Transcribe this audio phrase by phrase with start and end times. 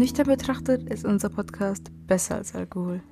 [0.00, 3.02] Nüchtern betrachtet ist unser Podcast besser als Alkohol.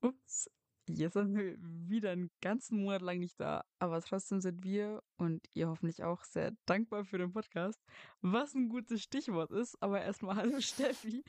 [0.00, 0.50] Ups,
[0.88, 5.46] jetzt sind wir wieder einen ganzen Monat lang nicht da, aber trotzdem sind wir und
[5.54, 7.80] ihr hoffentlich auch sehr dankbar für den Podcast,
[8.22, 9.80] was ein gutes Stichwort ist.
[9.82, 11.22] Aber erstmal hallo Steffi.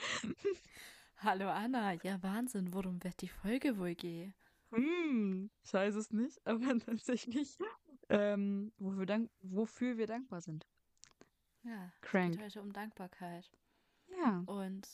[1.17, 4.33] Hallo Anna, ja Wahnsinn, worum wird die Folge wohl gehen?
[4.71, 7.57] Hm, ich weiß es nicht, aber tatsächlich,
[8.09, 10.65] ähm, wofür, dank wofür wir dankbar sind.
[11.64, 12.32] Ja, Crank.
[12.33, 13.50] es geht heute um Dankbarkeit.
[14.19, 14.43] Ja.
[14.46, 14.88] Und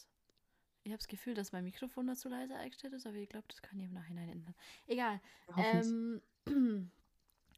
[0.83, 3.61] ich habe das Gefühl, dass mein Mikrofon dazu leise eingestellt ist, aber ich glaube, das
[3.61, 4.55] kann ich im Nachhinein ändern.
[4.87, 5.21] Egal.
[5.57, 6.21] Ähm,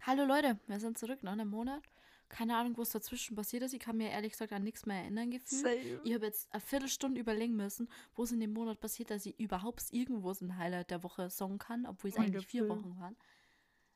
[0.01, 1.83] Hallo Leute, wir sind zurück nach einem Monat.
[2.29, 3.73] Keine Ahnung, was dazwischen passiert ist.
[3.73, 5.61] Ich kann mir ehrlich gesagt an nichts mehr erinnern gefühlt.
[5.61, 6.01] Same.
[6.03, 9.37] Ich habe jetzt eine Viertelstunde überlegen müssen, wo es in dem Monat passiert, dass ich
[9.39, 12.69] überhaupt irgendwo so ein Highlight der Woche sagen kann, obwohl es eigentlich vier.
[12.69, 13.17] Wochen waren.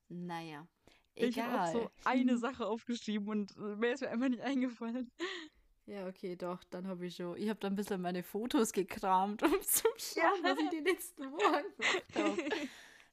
[0.09, 0.68] Naja,
[1.16, 1.72] Ich habe egal.
[1.73, 5.12] so eine Sache aufgeschrieben und äh, mir ist mir einfach nicht eingefallen.
[5.85, 7.35] Ja, okay, doch, dann habe ich schon.
[7.35, 11.29] Ich habe dann ein bisschen meine Fotos gekramt, um zu schauen, was ich die letzten
[11.29, 12.65] Wochen gemacht habe.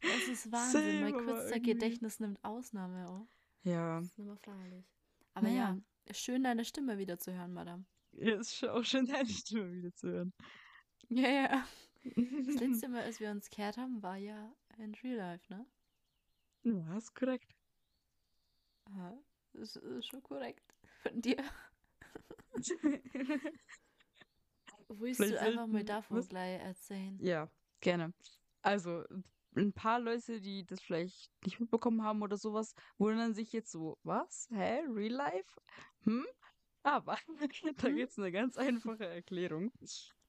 [0.02, 1.00] Das ist Wahnsinn.
[1.00, 3.06] mein Same, aber kurzer Gedächtnis nimmt Ausnahme.
[3.11, 3.27] Oh.
[3.69, 4.84] Ja, Das ist nicht mehr feierlich.
[5.34, 5.77] Aber Naja.
[6.06, 7.86] ja, schön deine Stimme wieder zu hören, Madame.
[8.12, 10.33] ja, ist auch schön, deine Stimme wieder zu hören.
[11.08, 11.67] Ja, ja.
[12.05, 15.67] Das letzte Mal, als wir uns gehört haben, war ja in Real Life, ne?
[16.62, 17.52] Ja, ist korrekt.
[18.92, 19.19] Aha.
[19.52, 20.74] Das ist schon korrekt.
[21.02, 21.36] Von dir.
[24.88, 26.28] Willst Vielleicht du einfach mal davon was?
[26.28, 27.18] gleich erzählen?
[27.20, 27.48] Ja,
[27.80, 28.12] gerne.
[28.62, 29.05] Also,
[29.56, 33.98] ein paar Leute, die das vielleicht nicht mitbekommen haben oder sowas, wundern sich jetzt so,
[34.02, 34.48] was?
[34.50, 34.83] Hä?
[34.88, 35.61] Real Life?
[36.05, 36.27] Hm?
[36.83, 37.16] Aber
[37.78, 37.96] da Hm?
[37.96, 39.72] gibt's eine ganz einfache Erklärung.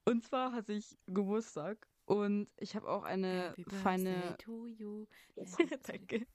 [0.04, 4.36] Und zwar hatte ich Geburtstag und ich habe auch eine Happy feine.
[4.38, 5.06] To you.
[5.86, 6.26] Danke.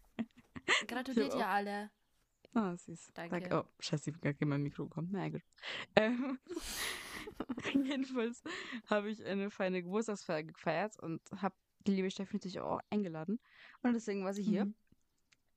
[0.88, 1.92] Gratuliert ihr alle.
[2.58, 3.12] Ah, süß.
[3.14, 3.50] Danke.
[3.56, 5.10] Oh, scheiße, ich hab gar kein mein Mikro bekommen.
[5.12, 5.44] Na gut.
[5.96, 6.40] Ähm,
[7.86, 8.42] jedenfalls
[8.88, 11.56] habe ich eine feine Geburtstagsfeier gefeiert und habe
[11.86, 13.40] die liebe Steffi natürlich auch eingeladen.
[13.84, 14.76] Und deswegen war sie hier Mhm.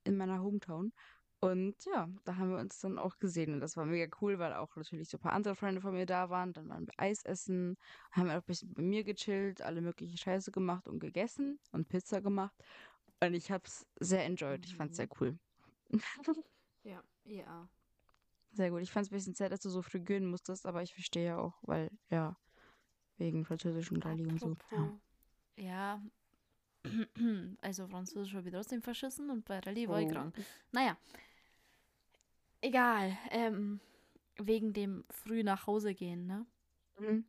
[0.03, 0.93] in meiner Hometown.
[1.39, 3.55] Und ja, da haben wir uns dann auch gesehen.
[3.55, 6.05] Und das war mega cool, weil auch natürlich so ein paar andere Freunde von mir
[6.05, 6.53] da waren.
[6.53, 7.77] Dann waren wir Eis essen,
[8.11, 12.21] haben auch ein bisschen bei mir gechillt, alle mögliche Scheiße gemacht und gegessen und Pizza
[12.21, 12.53] gemacht.
[13.21, 14.63] Und ich habe es sehr enjoyed.
[14.65, 15.39] Ich fand es sehr cool.
[16.83, 17.67] Ja, ja.
[18.53, 18.81] Sehr gut.
[18.81, 21.25] Ich fand es ein bisschen sad, dass du so früh gehen musstest, aber ich verstehe
[21.25, 22.37] ja auch, weil, ja,
[23.17, 24.51] wegen französischen Rallye und so.
[24.51, 24.99] Apropos,
[25.57, 26.01] ja.
[27.61, 30.11] Also Französisch habe ich trotzdem verschissen und bei Rallye war ich Oh.
[30.11, 30.35] krank.
[30.71, 30.97] Naja.
[32.61, 33.17] Egal.
[33.31, 33.79] Ähm,
[34.37, 36.45] wegen dem früh nach Hause gehen, ne?
[36.99, 37.25] Mhm.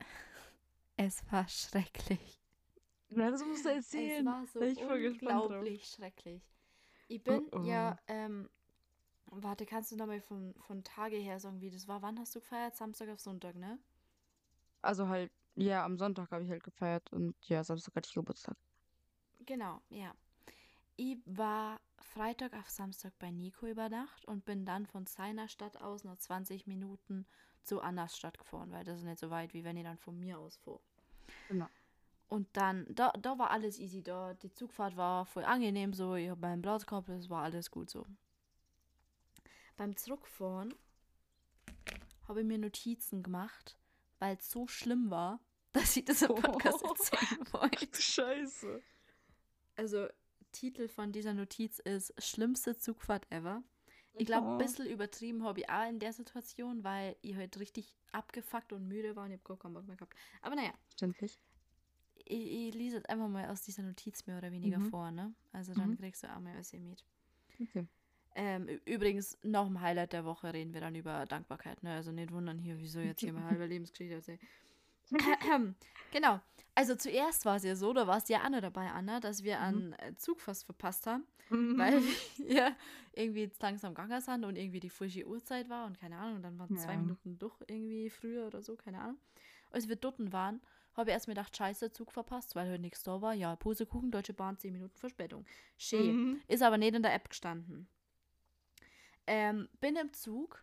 [0.96, 2.42] Es war schrecklich.
[3.10, 4.26] Na, das musst du Es erzählen.
[4.26, 6.42] war so ich unglaublich schrecklich.
[7.08, 7.62] Ich bin Oh, oh.
[7.62, 8.48] ja, ähm,
[9.26, 12.02] warte, kannst du nochmal von, von Tage her sagen, wie das war?
[12.02, 12.76] Wann hast du gefeiert?
[12.76, 13.78] Samstag auf Sonntag, ne?
[14.82, 18.56] Also halt, ja, am Sonntag habe ich halt gefeiert und ja, Samstag hatte ich Geburtstag.
[19.40, 20.14] Genau, ja.
[20.96, 25.80] Ich war Freitag auf Samstag bei Nico über Nacht und bin dann von seiner Stadt
[25.80, 27.26] aus noch 20 Minuten
[27.62, 30.18] zu Annas Stadt gefahren, weil das ist nicht so weit, wie wenn ich dann von
[30.18, 30.80] mir aus fuhr.
[31.48, 31.68] Genau.
[32.28, 36.28] Und dann, da, da war alles easy, da die Zugfahrt war voll angenehm so, ich
[36.28, 38.04] habe meinen Platz gehabt, es war alles gut so.
[39.76, 40.74] Beim Zurückfahren
[42.26, 43.78] habe ich mir Notizen gemacht,
[44.18, 45.40] weil es so schlimm war,
[45.72, 46.88] dass ich das im Podcast Oh.
[46.98, 48.02] erzählen wollte.
[48.02, 48.82] Scheiße.
[49.76, 50.08] Also,
[50.52, 53.62] Titel von dieser Notiz ist Schlimmste Zugfahrt ever.
[54.18, 57.94] Ich glaube, ein bisschen übertrieben habe ich auch in der Situation, weil ich halt richtig
[58.12, 60.16] abgefuckt und müde war und ich habe gar keinen Bock mehr gehabt.
[60.40, 61.38] Aber naja, Verständlich.
[62.26, 64.90] Ich, ich lese jetzt einfach mal aus dieser Notiz mehr oder weniger Mhm.
[64.90, 65.32] vor, ne?
[65.52, 65.96] Also dann Mhm.
[65.98, 67.04] kriegst du auch mal alles hier mit.
[67.60, 67.86] Okay.
[68.34, 71.94] Ähm, übrigens, noch im Highlight der Woche reden wir dann über Dankbarkeit, ne?
[71.94, 74.40] Also nicht wundern hier, wieso jetzt hier mal halbe Lebensgeschichte erzählen.
[76.12, 76.40] genau.
[76.74, 79.56] Also zuerst war es ja so, da warst du ja Anna dabei, Anna, dass wir
[79.58, 79.94] Mhm.
[79.98, 82.00] einen Zug fast verpasst haben, weil
[82.38, 82.76] wir
[83.12, 86.42] irgendwie jetzt langsam gegangen sind und irgendwie die falsche Uhrzeit war und keine Ahnung, und
[86.42, 86.98] dann waren zwei Ja.
[87.00, 89.16] Minuten doch irgendwie früher oder so, keine Ahnung.
[89.70, 90.60] Als wir dort waren,
[90.96, 93.34] habe ich erst mir gedacht, scheiße, Zug verpasst, weil heute nichts da war.
[93.34, 95.44] Ja, Pusekuchen, Deutsche Bahn, 10 Minuten Verspätung.
[95.76, 96.16] Schön.
[96.16, 96.40] Mhm.
[96.48, 97.88] Ist aber nicht in der App gestanden.
[99.26, 100.62] Ähm, bin im Zug.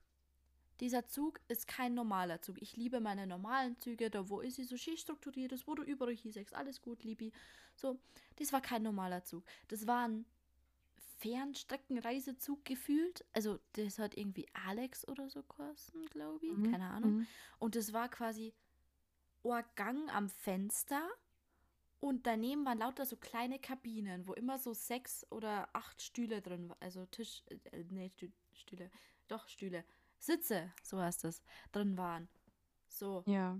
[0.79, 2.61] Dieser Zug ist kein normaler Zug.
[2.61, 5.83] Ich liebe meine normalen Züge, da wo ist sie so schön strukturiert ist, wo du
[5.83, 7.31] überall hier sagst, alles gut, Libi.
[7.75, 7.99] So,
[8.37, 9.43] das war kein normaler Zug.
[9.67, 10.25] Das war ein
[11.19, 13.23] Fernstreckenreisezug gefühlt.
[13.33, 16.57] Also, das hat irgendwie Alex oder so kosten, glaube ich.
[16.57, 17.11] Mhm, Keine Ahnung.
[17.17, 17.27] mhm.
[17.59, 18.53] Und das war quasi
[19.51, 21.09] ein Gang am Fenster
[21.99, 26.69] Und daneben waren lauter so kleine Kabinen, wo immer so sechs oder acht Stühle drin
[26.69, 26.81] waren.
[26.81, 28.91] Also Tisch, äh, nee, Stü Stühle,
[29.27, 29.85] doch Stühle.
[30.19, 31.41] Sitze, so heißt es,
[31.71, 32.27] drin waren.
[32.87, 33.23] So.
[33.25, 33.59] Ja.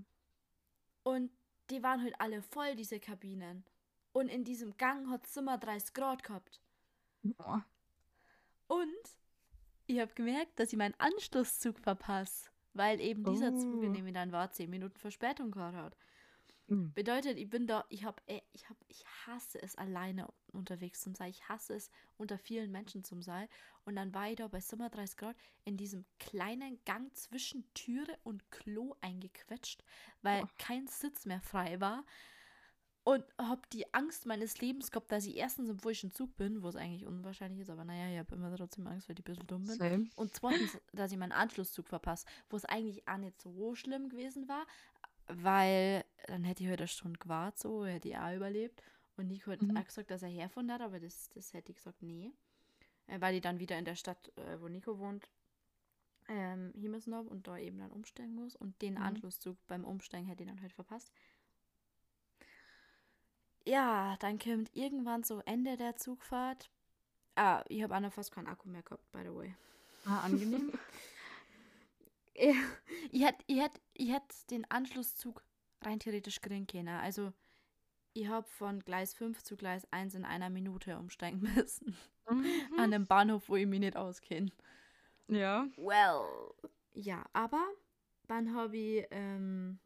[1.02, 1.30] Und
[1.70, 3.64] die waren halt alle voll, diese Kabinen.
[4.12, 6.60] Und in diesem Gang hat es immer 30 Grad gehabt.
[7.38, 7.58] Oh.
[8.68, 9.18] Und
[9.86, 13.82] ich habe gemerkt, dass ich meinen Anschlusszug verpasse, weil eben dieser Zug, Oh.
[13.82, 15.96] in dem ich dann war, 10 Minuten Verspätung gehabt hat.
[16.66, 16.92] Mhm.
[16.94, 18.22] Bedeutet, ich bin da, ich habe,
[18.52, 21.28] ich habe, ich hasse es alleine unterwegs zu sein.
[21.30, 23.48] Ich hasse es unter vielen Menschen zu sein.
[23.84, 28.18] Und dann war ich da bei Sommer 30 Grad in diesem kleinen Gang zwischen Türe
[28.22, 29.84] und Klo eingequetscht,
[30.22, 30.48] weil Oh.
[30.58, 32.04] kein Sitz mehr frei war.
[33.04, 36.68] Und habe die Angst meines Lebens gehabt, dass ich erstens im falschen Zug bin, wo
[36.68, 39.46] es eigentlich unwahrscheinlich ist, aber naja, ich habe immer trotzdem Angst, weil ich ein bisschen
[39.46, 39.76] dumm bin.
[39.76, 40.08] Same.
[40.16, 44.48] Und zweitens, dass ich meinen Anschlusszug verpasse, wo es eigentlich auch nicht so schlimm gewesen
[44.48, 44.66] war,
[45.28, 48.82] weil dann hätte ich heute eine Stunde gewartet, so hätte ich auch überlebt.
[49.16, 49.76] Und Nico hat Mhm.
[49.76, 52.32] auch gesagt, dass er hergefunden hat, aber das, das hätte ich gesagt, nee.
[53.06, 55.28] Äh, Weil ich dann wieder in der Stadt, äh, wo Nico wohnt,
[56.28, 58.56] ähm, hier müssen habe und da eben dann umsteigen muss.
[58.56, 59.02] Und den Mhm.
[59.02, 61.12] Anschlusszug beim Umsteigen hätte ich dann halt verpasst.
[63.66, 66.70] Ja, dann kommt irgendwann so Ende der Zugfahrt.
[67.36, 69.54] Ah, ich habe auch noch fast keinen Akku mehr gehabt, by the way.
[70.04, 70.72] Ah, angenehm.
[72.36, 75.44] Ich hätte ich hätt, ich hätt den Anschlusszug
[75.82, 76.88] rein theoretisch kriegen können.
[76.88, 77.32] Also,
[78.12, 81.96] ich habe von Gleis 5 zu Gleis 1 in einer Minute umsteigen müssen.
[82.26, 82.78] An Mhm.
[82.80, 84.50] einem Bahnhof, wo ich mich nicht auskenne.
[85.28, 85.68] Ja.
[85.76, 86.26] Well.
[86.92, 87.64] Ja, aber
[88.26, 89.78] dann habe ich ähm,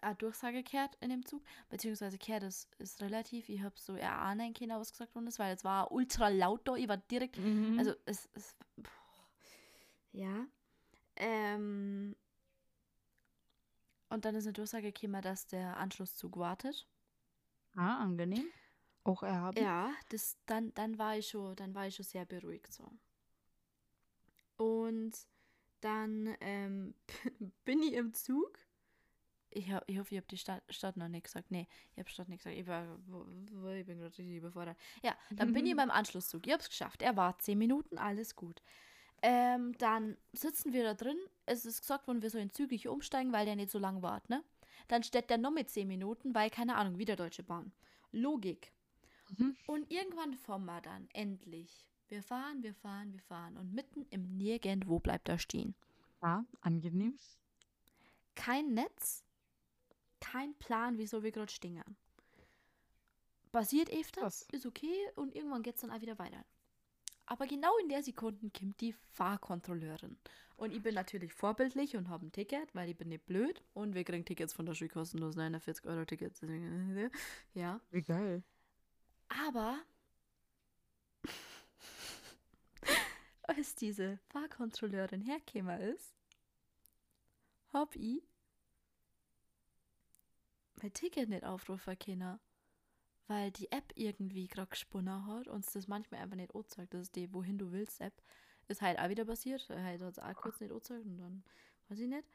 [0.00, 1.42] eine Durchsage gehört in dem Zug.
[1.68, 3.48] Beziehungsweise gehört ist, ist relativ.
[3.48, 6.74] Ich habe so erahnen können, was gesagt worden ist, weil es war ultra laut da.
[6.76, 7.78] Ich war direkt Mhm.
[7.78, 8.56] also es ist.
[10.12, 10.46] Ja.
[11.16, 12.16] Ähm,
[14.08, 16.86] und dann ist eine Durchsage gekommen, dass der Anschlusszug wartet.
[17.76, 18.46] ah, angenehm.
[19.04, 19.58] Auch erhaben.
[19.60, 22.88] Ja, das, dann, dann war ich schon, dann war ich schon sehr beruhigt so.
[24.56, 25.12] Und
[25.80, 26.94] dann ähm,
[27.64, 28.58] bin ich im Zug.
[29.54, 31.50] Ich, hab, ich hoffe, ich habe die Stadt, Stadt noch nicht gesagt.
[31.50, 32.56] Nee, ich habe Stadt nicht gesagt.
[32.56, 32.98] Ich, war,
[33.76, 34.76] ich bin gerade richtig überfordert.
[35.02, 36.46] Ja, dann bin ich beim Anschlusszug.
[36.46, 37.02] Ich habe es geschafft.
[37.02, 38.62] Er war zehn Minuten, alles gut.
[39.22, 41.16] Ähm, dann sitzen wir da drin.
[41.46, 44.42] Es ist gesagt worden, wir sollen zügig umsteigen, weil der nicht so lang wart, ne?
[44.88, 47.72] Dann steht der noch mit zehn Minuten, weil, keine Ahnung, wieder Deutsche Bahn.
[48.10, 48.72] Logik.
[49.38, 49.56] Mhm.
[49.66, 51.88] Und irgendwann fahren wir dann endlich.
[52.08, 53.56] Wir fahren, wir fahren, wir fahren.
[53.56, 55.74] Und mitten im Nirgendwo bleibt er stehen.
[56.20, 57.16] Ah, angenehm.
[58.34, 59.24] Kein Netz,
[60.22, 61.82] kein Plan, wieso wir gerade stehen.
[63.50, 64.46] Passiert öfter, Krass.
[64.52, 66.44] ist okay und irgendwann geht es dann auch wieder weiter.
[67.26, 70.16] Aber genau in der Sekunde kommt die Fahrkontrolleurin.
[70.56, 73.62] Und ich bin natürlich vorbildlich und habe ein Ticket, weil ich bin nicht blöd.
[73.74, 76.40] Und wir kriegen Tickets von der Schule kostenlos, 49 Euro Tickets.
[77.54, 77.80] Ja.
[77.90, 78.42] Wie geil.
[79.28, 79.78] Aber
[83.42, 86.14] als diese Fahrkontrolleurin hergekommen ist,
[87.72, 88.22] hab ich
[90.82, 92.38] mein Ticket nicht aufrufen können,
[93.28, 96.94] weil die App irgendwie gerade gesponnen hat und es das manchmal einfach nicht anzeigt.
[96.94, 98.14] Das ist die Wohin du willst App.
[98.68, 99.68] Ist halt auch wieder passiert.
[99.68, 101.44] Halt hat es auch kurz nicht angezeigt und dann
[101.88, 102.26] weiß ich nicht.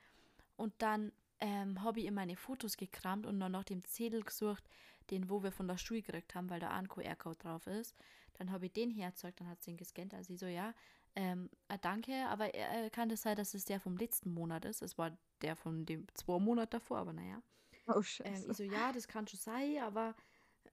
[0.56, 4.64] Und dann ähm, habe ich in meine Fotos gekramt und dann nach dem Zettel gesucht,
[5.12, 7.96] den, wo wir von der Schule gekriegt haben, weil da ein QR-Code drauf ist.
[8.34, 10.14] Dann habe ich den herzeugt, dann hat sie ihn gescannt.
[10.14, 10.74] Also ich so, ja,
[11.16, 14.82] ähm, äh, danke, aber äh, kann das sein, dass es der vom letzten Monat ist?
[14.82, 17.42] Es war der von dem zwei Monat davor, aber naja.
[17.96, 18.52] Oh, Ähm, scheiße.
[18.52, 20.14] ich so, ja, das kann schon sein, aber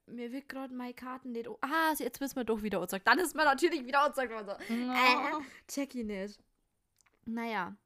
[0.07, 1.49] mir wird gerade meine Karten nicht.
[1.49, 3.07] Oh, ah, jetzt wissen wir doch wieder angezeigt.
[3.07, 4.47] Dann ist mir natürlich wieder angezeigt worden.
[4.69, 4.75] So.
[4.75, 4.93] No.
[4.93, 6.41] Äh, check ich nicht.
[7.25, 7.77] Naja.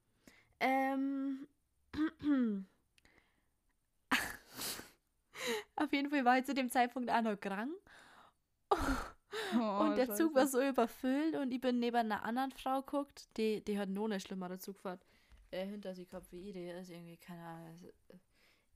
[0.61, 1.47] Ähm.
[5.77, 7.73] Auf jeden Fall war ich zu dem Zeitpunkt auch noch krank.
[8.71, 8.77] Oh,
[9.81, 10.53] und der Zug war scheiße.
[10.53, 14.21] so überfüllt und ich bin neben einer anderen Frau geguckt, die, die hat noch eine
[14.21, 15.07] schlimmere Zugfahrt
[15.51, 16.53] äh, hinter sich gehabt wie ich.
[16.55, 18.19] Die ist irgendwie, keine Ahnung, ist, äh,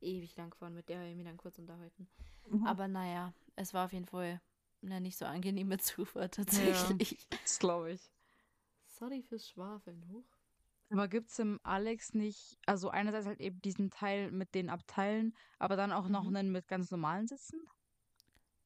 [0.02, 0.75] ewig lang gefahren.
[0.75, 2.09] Mit der habe ich mich dann kurz unterhalten.
[2.49, 2.66] Mhm.
[2.66, 4.40] Aber naja, es war auf jeden Fall
[4.82, 7.26] eine nicht so angenehme Zufahrt tatsächlich.
[7.42, 8.11] Das glaube ich.
[8.87, 10.04] Sorry fürs Schwafeln.
[10.11, 10.25] Huch.
[10.90, 15.35] Aber gibt es im Alex nicht, also einerseits halt eben diesen Teil mit den Abteilen,
[15.59, 16.37] aber dann auch noch Mhm.
[16.37, 17.61] einen mit ganz normalen Sitzen?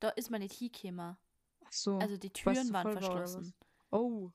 [0.01, 1.17] Da ist man nicht hingekommen.
[1.65, 1.99] Ach so.
[1.99, 3.55] Also die Türen waren verschlossen.
[3.91, 4.31] Oh.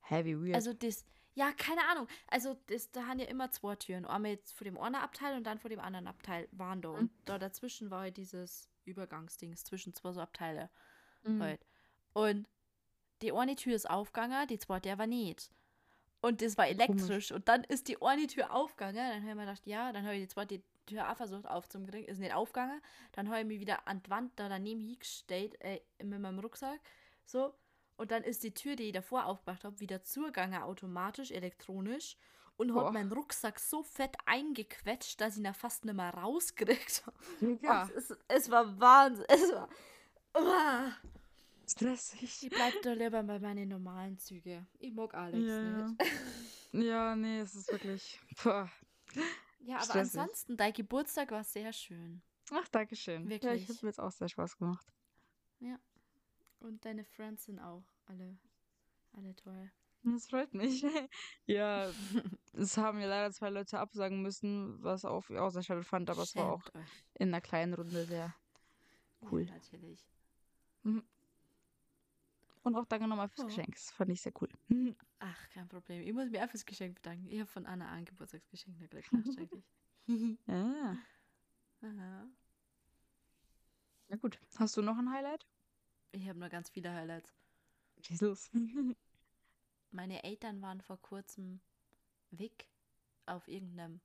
[0.00, 0.54] Heavy weird.
[0.54, 1.04] Also das,
[1.34, 2.06] ja, keine Ahnung.
[2.28, 4.06] Also das, da haben ja immer zwei Türen.
[4.06, 6.90] Einmal jetzt vor dem einen Abteil und dann vor dem anderen Abteil waren da.
[6.90, 6.94] Mhm.
[6.94, 10.70] Und da dazwischen war halt dieses Übergangsdings zwischen zwei so Abteile
[11.24, 11.42] Mhm.
[11.42, 11.66] halt.
[12.12, 12.46] Und
[13.22, 15.50] die eine Tür ist aufgegangen, die zweite aber nicht.
[16.20, 17.32] Und das war elektrisch.
[17.32, 18.96] Und dann ist die eine Tür aufgegangen.
[18.96, 22.04] Dann habe ich mir gedacht, ja, dann habe ich die zweite Tür auch versucht aufzukriegen,
[22.08, 22.80] ist nicht aufgegangen.
[23.12, 26.80] Dann habe ich mich wieder an die Wand da daneben hingestellt, äh, mit meinem Rucksack.
[27.24, 27.54] So.
[27.96, 32.16] Und dann ist die Tür, die ich davor aufgemacht habe, wieder zugegangen, automatisch, elektronisch.
[32.56, 37.58] Und hat meinen Rucksack so fett eingequetscht, dass ich ihn fast nicht mehr rausgekriegt habe.
[37.62, 39.24] Ja, Es, es war Wahnsinn.
[39.28, 39.68] Es war.
[40.36, 40.92] Uah.
[41.66, 42.42] stressig.
[42.44, 44.66] Ich bleib da lieber bei meinen normalen Zügen.
[44.78, 45.86] Ich mag Alex Ja, ja.
[45.88, 46.02] nicht.
[46.72, 48.20] Ja, nee, es ist wirklich.
[48.42, 48.70] Boah.
[49.60, 50.20] Ja, aber Stressig.
[50.20, 52.22] ansonsten, dein Geburtstag war sehr schön.
[52.52, 53.22] Ach, danke schön.
[53.24, 53.62] Ja, Wirklich.
[53.62, 54.86] ich habe mir jetzt auch sehr Spaß gemacht.
[56.64, 58.38] Und deine Friends sind auch alle,
[59.12, 59.70] alle toll.
[60.02, 60.82] Das freut mich.
[61.46, 61.90] ja,
[62.54, 66.34] es haben ja leider zwei Leute absagen müssen, was auch, sehr schade fand, aber es
[66.36, 67.04] war auch euch.
[67.14, 68.34] in einer kleinen Runde sehr
[69.30, 69.42] cool.
[69.42, 70.06] Ja, natürlich.
[72.62, 73.48] Und auch danke nochmal fürs Oh.
[73.48, 73.74] Geschenk.
[73.74, 74.48] Das fand ich sehr cool.
[75.18, 76.02] Ach, kein Problem.
[76.02, 77.28] Ich muss mir auch fürs Geschenk bedanken.
[77.28, 79.64] Ich habe von Anna ein Geburtstagsgeschenk gekriegt, nachträglich.
[80.46, 80.96] ja.
[81.82, 82.26] Aha.
[84.08, 84.38] Na gut.
[84.58, 85.46] Hast du noch ein Highlight?
[86.14, 87.34] Ich habe nur ganz viele Highlights.
[88.20, 88.50] Los.
[89.92, 91.60] Meine Eltern waren vor kurzem
[92.30, 92.68] weg
[93.26, 94.00] auf irgendeinem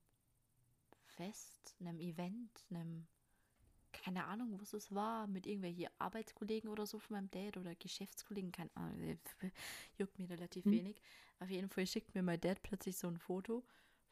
[1.07, 3.07] Fest, einem Event, einem,
[3.93, 8.51] keine Ahnung, was es war, mit irgendwelchen Arbeitskollegen oder so von meinem Dad oder Geschäftskollegen,
[8.51, 9.19] keine Ahnung,
[9.97, 10.71] juckt mir relativ Hm.
[10.71, 11.01] wenig.
[11.39, 13.63] Auf jeden Fall schickt mir mein Dad plötzlich so ein Foto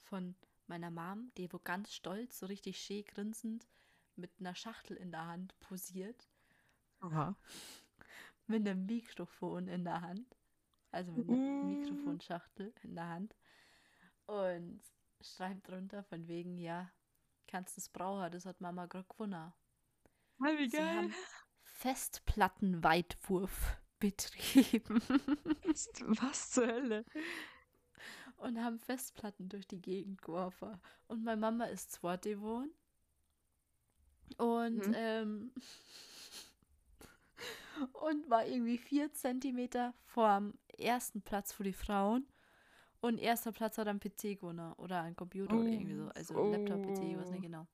[0.03, 0.35] von
[0.67, 3.67] meiner Mom, die wo ganz stolz, so richtig schön grinsend
[4.15, 6.27] mit einer Schachtel in der Hand posiert
[7.01, 7.35] Aha.
[8.47, 10.35] Mit einem Mikrofon in der Hand.
[10.91, 11.61] Also mit einer Mm.
[11.61, 13.35] Mikrofonschachtel in der Hand.
[14.25, 14.81] Und
[15.21, 16.89] schreibt drunter von wegen, ja,
[17.47, 19.53] kannst du es brauchen, das hat Mama gerade gewonnen.
[20.41, 20.95] Hi, wie Sie geil.
[20.95, 21.13] haben
[21.63, 25.01] Festplattenweitwurf betrieben
[26.21, 27.03] Was, zur Hölle?
[28.37, 30.79] und haben Festplatten durch die Gegend geworfen.
[31.07, 32.71] Und meine Mama ist zwar gewohnt
[34.37, 34.93] und Mhm.
[34.95, 35.51] ähm,
[37.93, 42.27] und war irgendwie vier Zentimeter vorm ersten Platz für die Frauen.
[42.99, 46.09] Und erster Platz hat ein PC gewonnen oder ein Computer oder irgendwie so.
[46.15, 47.41] Also ein Laptop, PC, ich weiß nicht Oh.
[47.41, 47.67] genau.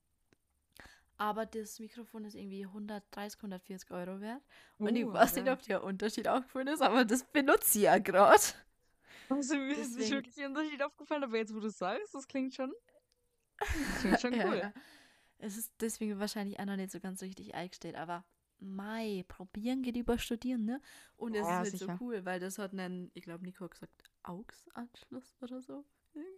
[1.17, 4.41] Aber das Mikrofon ist irgendwie 130, 140 Euro wert.
[4.79, 5.53] Und ich Oh, weiß nicht, ja.
[5.53, 8.41] ob der Unterschied aufgefallen ist, aber das benutze ich ja gerade.
[9.29, 12.13] Also mir ist nicht Deswegen- wirklich ein Unterschied aufgefallen, aber jetzt, wo du es sagst,
[12.13, 12.74] das klingt schon.
[13.60, 14.57] Das klingt schon Ja, cool.
[14.57, 14.74] ja.
[15.38, 18.25] Es ist deswegen wahrscheinlich auch noch nicht so ganz richtig eingestellt, aber
[18.63, 20.82] Mai, probieren geht über studieren, ne?
[21.17, 21.98] Und es Ja, ist halt sicher.
[21.98, 25.84] so cool, weil das hat einen, ich glaube, Nico hat gesagt, AUX-Anschluss oder so.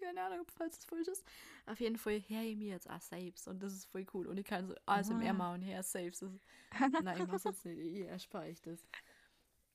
[0.01, 1.25] Keine Ahnung, falls es falsch ist.
[1.65, 4.27] Auf jeden Fall her ich mir jetzt auch Saves und das ist voll cool.
[4.27, 5.33] Und ich kann so ASMR Ah.
[5.33, 6.19] machen, her Saves.
[6.19, 6.31] Das,
[7.03, 8.87] nein, ich mach's jetzt nicht, ich erspare ich das.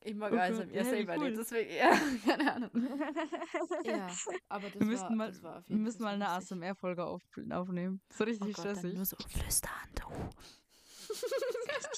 [0.03, 1.27] Ich mag Oh Gott, ASMR ja, selber cool.
[1.29, 2.71] nicht, deswegen, ja, keine Ahnung.
[3.85, 4.09] Ja,
[4.49, 6.29] aber das wir müssten war, mal, das war auf wir jeden müssen Fall mal eine.
[6.37, 8.01] ASMR-Folge auf, aufnehmen.
[8.11, 8.95] So richtig Oh Gott, dann stressig.
[8.95, 10.07] nur so flüstern, du.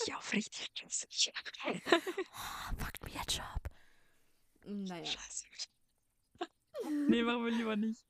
[0.03, 1.33] Richtig auf, richtig stressig.
[1.65, 3.71] Oh, fuckt mir jetzt schon ab.
[4.65, 5.47] Naja, Scheiße.
[7.09, 8.05] nee, machen wir lieber nicht.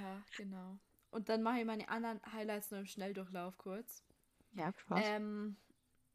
[0.00, 0.78] ja, genau.
[1.10, 4.04] Und dann mache ich meine anderen Highlights nur im Schnelldurchlauf kurz.
[4.52, 5.00] Ja, Spaß.
[5.04, 5.56] Ähm,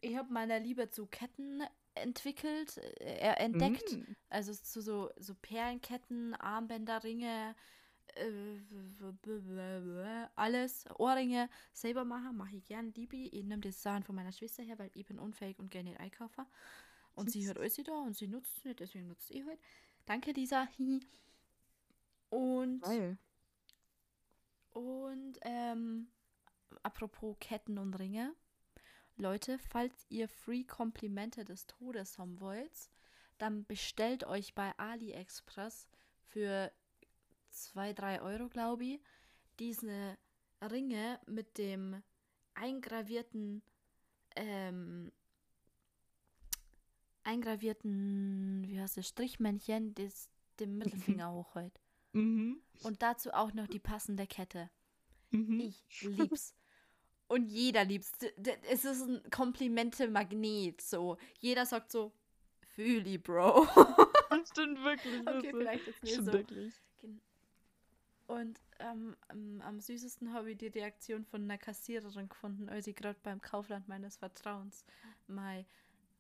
[0.02, 1.64] ich habe meine Liebe zu Ketten
[1.96, 3.92] entwickelt, äh, entdeckt.
[3.92, 4.16] Mm.
[4.30, 7.56] Also zu so, so Perlenketten, Armbänder, Ringe,
[10.36, 13.34] alles, Ohrringe selber machen, mache ich gern, liebe ich.
[13.34, 16.00] Ich nehme die Sachen von meiner Schwester her, weil ich bin unfähig und gerne nicht
[16.00, 16.46] einkaufen.
[17.16, 19.60] Und sie hört alles da und sie nutzt es nicht, deswegen nutzt ihr halt.
[20.06, 20.68] Danke, Lisa.
[22.30, 23.20] Und, Geil.
[24.72, 26.08] und ähm,
[26.82, 28.34] apropos Ketten und Ringe.
[29.18, 32.90] Leute, falls ihr Free Komplimente des Todes haben wollt,
[33.38, 35.88] dann bestellt euch bei AliExpress
[36.24, 36.72] für
[37.54, 39.00] 2, 3 Euro, glaube ich,
[39.60, 40.18] diese
[40.62, 42.02] Ringe mit dem
[42.56, 43.62] eingravierten,
[44.36, 45.12] ähm,
[47.24, 50.30] eingravierten, wie heißt das, Strichmännchen, das
[50.60, 51.80] dem Mittelfinger hochhält.
[52.14, 52.62] Mhm.
[52.84, 54.70] Und dazu auch noch die passende Kette.
[55.32, 55.60] Mhm.
[55.62, 56.56] Ich lieb's.
[57.28, 60.82] Und jeder d- Es ist ein Komplimente-Magnet.
[60.82, 61.18] So.
[61.40, 62.14] Jeder sagt so,
[62.76, 63.66] fühli, Bro.
[64.52, 65.28] Stimmt wirklich.
[65.28, 66.34] okay, vielleicht jetzt nicht stimmt so.
[66.34, 66.74] wirklich.
[68.28, 73.20] Und ähm, am, süßesten habe ich die Reaktion von einer Kassiererin gefunden, als ich gerade
[73.22, 74.86] beim Kaufland meines Vertrauens
[75.28, 75.66] mein,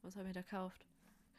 [0.02, 0.86] was habe ich da gekauft?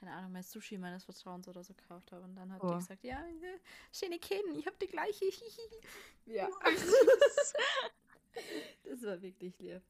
[0.01, 2.25] Keine Ahnung, mein Sushi meines Vertrauens oder so gekauft habe.
[2.25, 2.71] Und dann hat Oh.
[2.71, 3.59] die gesagt, ja, äh,
[3.93, 5.27] schöne Kinn, ich habe die gleiche.
[6.27, 6.49] ja.
[8.85, 9.83] das war wirklich lieb.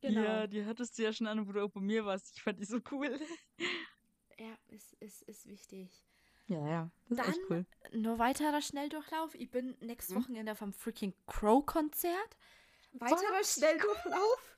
[0.00, 0.22] Genau.
[0.22, 2.36] Ja, die hattest du ja schon an, wo du auch bei mir warst.
[2.36, 3.18] Ich fand die so cool.
[4.38, 5.88] Ja, ist, ist, ist wichtig.
[6.48, 6.90] Ja, ja.
[7.08, 8.00] Das ist echt Dann- cool.
[8.00, 9.34] Nur weiterer Schnelldurchlauf.
[9.34, 10.20] Ich bin nächstes Mhm.
[10.22, 12.36] Wochenende vom freaking Crow-Konzert.
[12.92, 13.54] Weiterer Was?
[13.54, 14.56] Schnelldurchlauf.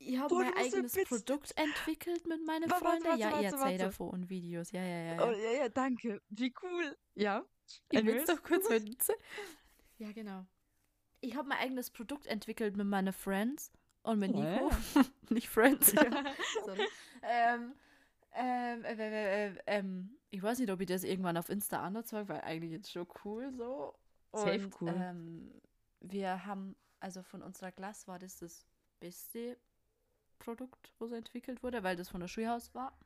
[0.00, 3.04] Ich habe mein eigenes Produkt entwickelt mit meinen Warte, Freunden.
[3.04, 4.70] warte, ja, warte, ihr erzählt davon und Videos.
[4.70, 5.26] Ja, ja, ja.
[5.26, 5.36] Oh, ja.
[5.38, 6.22] ja, ja, danke.
[6.28, 6.96] Wie cool.
[7.14, 7.44] Ja.
[7.90, 8.26] Ich will Anyways.
[8.26, 8.96] doch kurz hören.
[9.98, 10.44] Ja, genau.
[11.20, 14.70] Ich habe mein eigenes Produkt entwickelt mit meinen Friends und mit Nico.
[15.30, 15.92] Nicht Friends.
[17.22, 17.74] Ähm,
[18.34, 22.28] ähm, äh, äh, äh, ähm, ich weiß nicht, ob ich das irgendwann auf Insta anzeige,
[22.28, 23.94] weil eigentlich ist schon cool so.
[24.32, 24.94] Safe Und, cool.
[24.94, 25.60] Ähm,
[26.00, 28.66] wir haben, also von unserer Glas war das das
[29.00, 29.58] beste
[30.38, 32.96] Produkt, wo es entwickelt wurde, weil das von der Schulhaus war.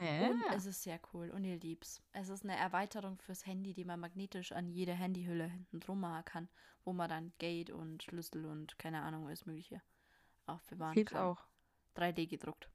[0.00, 0.28] Ja.
[0.28, 2.02] Und es ist sehr cool und ihr liebt's.
[2.12, 6.24] Es ist eine Erweiterung fürs Handy, die man magnetisch an jede Handyhülle hinten drum machen
[6.24, 6.48] kann,
[6.84, 9.82] wo man dann Gate und Schlüssel und keine Ahnung, alles Mögliche
[10.46, 11.22] aufbewahren Gibt's kann.
[11.22, 11.46] auch.
[11.96, 12.68] 3D gedruckt.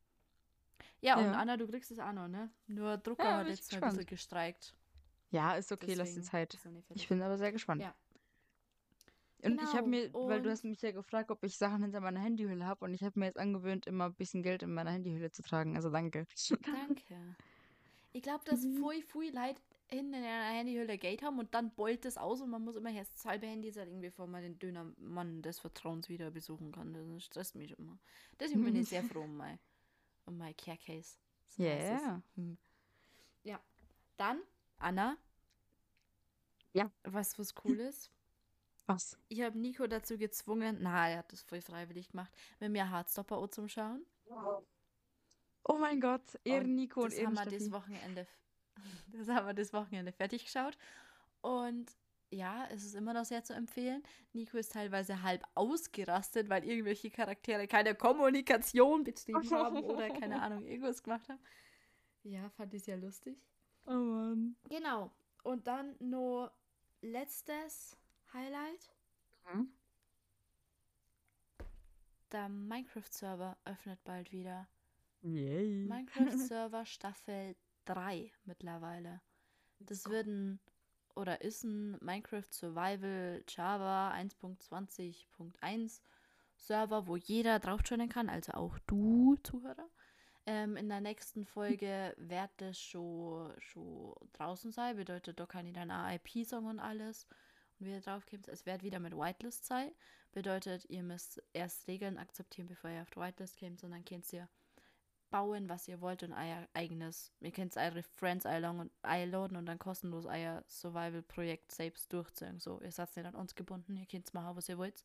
[1.02, 1.26] Ja, und.
[1.26, 2.52] Anna, du kriegst es auch noch, ne?
[2.68, 4.76] Nur Drucker Ja, hat jetzt ein bisschen gestreikt.
[5.32, 6.58] Ja, ist okay, lass die deswegen Zeit.
[6.96, 7.82] Ich bin aber sehr gespannt.
[7.82, 7.94] Ja.
[9.42, 11.82] Und ich habe mir, Genau, weil du und- hast mich ja gefragt, ob ich Sachen
[11.84, 14.74] hinter meiner Handyhülle habe und ich habe mir jetzt angewöhnt, immer ein bisschen Geld in
[14.74, 15.76] meiner Handyhülle zu tragen.
[15.78, 16.26] Also danke.
[16.66, 17.36] Danke.
[18.12, 22.06] Ich glaube, dass voll viel Leute hinten in einer Handyhülle Gate haben und dann beult
[22.06, 25.60] es aus und man muss immer erst zwei Handys halten, bevor man den Dönermann des
[25.60, 26.94] Vertrauens wieder besuchen kann.
[26.94, 27.98] Das stresst mich immer.
[28.40, 29.60] Deswegen bin ich sehr froh mein,
[30.30, 31.18] um mein Care Case.
[31.48, 31.72] So Ja.
[31.72, 32.36] heißt es.
[32.36, 32.58] Hm.
[34.18, 34.42] Dann,
[34.80, 35.16] Anna.
[36.74, 36.92] Ja.
[37.04, 38.12] Was was cool ist.
[38.86, 39.18] Was?
[39.30, 43.38] Ich habe Nico dazu gezwungen, na, er hat das voll freiwillig gemacht, mit mir Hardstopper
[43.38, 44.06] auch zum Schauen.
[45.64, 47.72] Oh mein Gott, Ehren Und Nico und das haben wir Ehren das.
[47.72, 48.28] Wochenende,
[49.14, 50.78] das haben wir das Wochenende fertig geschaut.
[51.42, 51.90] Und
[52.32, 54.04] ja, es ist immer noch sehr zu empfehlen.
[54.34, 60.66] Nico ist teilweise halb ausgerastet, weil irgendwelche Charaktere keine Kommunikation betrieben haben oder keine Ahnung,
[60.66, 61.40] irgendwas gemacht haben.
[62.24, 63.38] Ja, fand ich sehr lustig.
[63.86, 64.56] Oh Mann.
[64.70, 65.12] Genau.
[65.44, 66.52] Und dann nur
[67.02, 67.98] letztes
[68.34, 68.94] Highlight.
[69.52, 69.72] Mhm.
[72.32, 74.68] Der Minecraft-Server öffnet bald wieder.
[75.22, 75.86] Yay.
[75.88, 77.56] Minecraft-Server Staffel
[77.86, 79.22] 3 mittlerweile.
[79.80, 80.60] Das wird ein
[81.20, 86.02] oder ist ein Minecraft Survival Java 1.20.1
[86.56, 89.90] Server, wo jeder drauf joinen kann, also auch du, Zuhörer.
[90.46, 95.74] Ähm, in der nächsten Folge wird das schon, schon draußen sein, bedeutet, da kann ich
[95.74, 97.28] dann auch IP sagen und alles.
[97.80, 99.92] Und wie ihr drauf kommt, es wird wieder mit Whitelist sein,
[100.32, 104.50] bedeutet, ihr müsst erst Regeln akzeptieren, bevor ihr auf die Whitelist kommt, sondern könnt ihr
[105.30, 107.32] bauen, was ihr wollt und euer eigenes.
[107.40, 112.60] Ihr könnt eure Friends einladen und, dann kostenlos euer Survival-Projekt selbst durchziehen.
[112.60, 115.04] So, ihr seid nicht an uns gebunden, ihr könnt machen, was ihr wollt,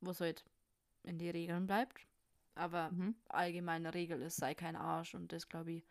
[0.00, 0.44] was halt
[1.04, 2.06] in die Regeln bleibt.
[2.54, 3.16] Aber Mhm.
[3.28, 5.84] allgemeine Regel ist, sei kein Arsch und das, glaube ich,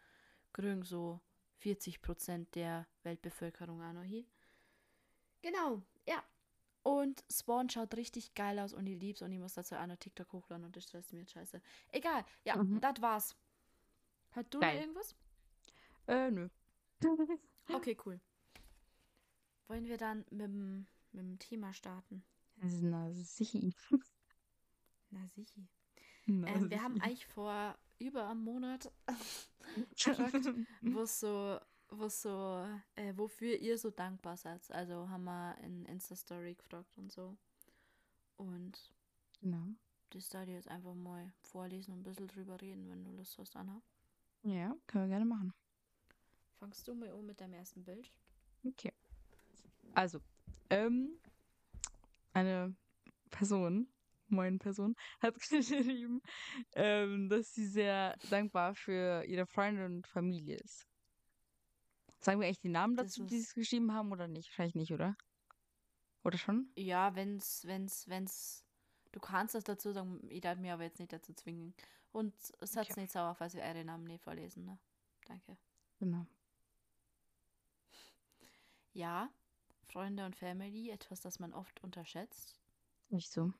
[0.53, 1.19] kriegen so
[1.59, 4.25] 40% der Weltbevölkerung auch noch hier.
[5.41, 6.23] Genau, ja.
[6.83, 9.97] Und Spawn schaut richtig geil aus und ich lieb's und ich muss dazu auch noch
[9.97, 11.61] TikTok hochladen und das stresst mir jetzt scheiße.
[11.91, 12.79] Egal, ja, Mhm.
[12.81, 13.35] das war's.
[14.32, 14.82] Hat du noch Geil.
[14.82, 15.15] irgendwas?
[16.08, 16.50] Äh, nö.
[17.74, 18.20] Okay, cool.
[19.67, 22.24] Wollen wir dann mit dem, mit dem Thema starten?
[22.58, 23.74] Na, sichi.
[25.10, 25.62] Na sicher.
[26.26, 27.06] Na, Ähm, wir haben sichi.
[27.06, 28.91] eigentlich vor über einem Monat
[29.96, 30.50] gefragt,
[30.82, 34.70] wo so, wo so, äh, wofür ihr so dankbar seid.
[34.72, 37.38] Also haben wir in Insta-Story gefragt und so.
[38.38, 38.91] Und
[39.39, 39.67] Genau.
[40.10, 43.38] das da dir jetzt einfach mal vorlesen und ein bisschen drüber reden, wenn du Lust
[43.38, 43.82] hast, Anna.
[44.43, 45.54] Ja, können wir gerne machen.
[46.60, 48.12] Fangst du mal um mit deinem ersten Bild?
[48.65, 48.93] Okay.
[49.93, 50.21] Also,
[50.69, 51.19] ähm,
[52.34, 52.75] eine
[53.30, 53.88] Person,
[54.27, 56.21] meine Person, hat geschrieben,
[56.73, 60.88] ähm, dass sie sehr dankbar für ihre Freunde und Familie ist.
[62.19, 64.49] Sagen wir echt die Namen dazu, die es geschrieben haben oder nicht?
[64.49, 65.15] Wahrscheinlich nicht, oder?
[66.23, 66.71] Oder schon?
[66.75, 68.63] Ja, wenn's, wenn's, wenn's,
[69.12, 71.73] du kannst das dazu sagen, ich darf mir aber jetzt nicht dazu zwingen.
[72.13, 72.95] Und seid Okay.
[72.97, 74.80] nicht sauer, falls wir eure Namen nicht vorlesen, ne?
[75.26, 75.58] Danke.
[76.00, 76.28] Genau.
[78.93, 79.30] Ja,
[79.84, 82.56] Freunde und Family, etwas, das man oft unterschätzt,
[83.10, 83.54] Nicht so.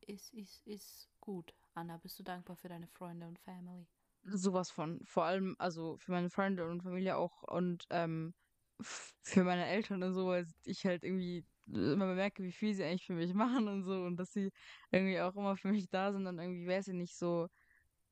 [0.00, 1.54] ist, ist, ist gut.
[1.74, 3.86] Anna, bist du dankbar für deine Freunde und Family?
[4.24, 5.00] Sowas von.
[5.04, 8.34] Vor allem, also für meine Freunde und Familie auch und ähm,
[8.80, 13.06] für meine Eltern und so, weil ich halt irgendwie immer bemerke, wie viel sie eigentlich
[13.06, 14.50] für mich machen und so und dass sie
[14.90, 17.48] irgendwie auch immer für mich da sind und irgendwie, weiß ich nicht, so